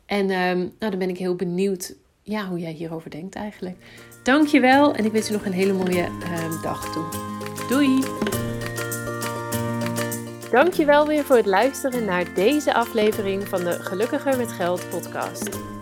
En 0.06 0.30
um, 0.30 0.58
nou, 0.78 0.90
dan 0.90 0.98
ben 0.98 1.08
ik 1.08 1.18
heel 1.18 1.34
benieuwd 1.34 1.94
ja, 2.22 2.46
hoe 2.48 2.58
jij 2.58 2.72
hierover 2.72 3.10
denkt 3.10 3.34
eigenlijk. 3.34 3.76
Dankjewel 4.22 4.94
en 4.94 5.04
ik 5.04 5.12
wens 5.12 5.26
je 5.26 5.32
nog 5.32 5.44
een 5.44 5.52
hele 5.52 5.72
mooie 5.72 6.04
um, 6.04 6.62
dag 6.62 6.92
toe. 6.92 7.04
Doei! 7.68 8.02
Dankjewel 10.50 11.06
weer 11.06 11.24
voor 11.24 11.36
het 11.36 11.46
luisteren 11.46 12.04
naar 12.04 12.34
deze 12.34 12.74
aflevering 12.74 13.48
van 13.48 13.64
de 13.64 13.72
Gelukkiger 13.72 14.36
met 14.36 14.52
Geld 14.52 14.88
podcast. 14.88 15.48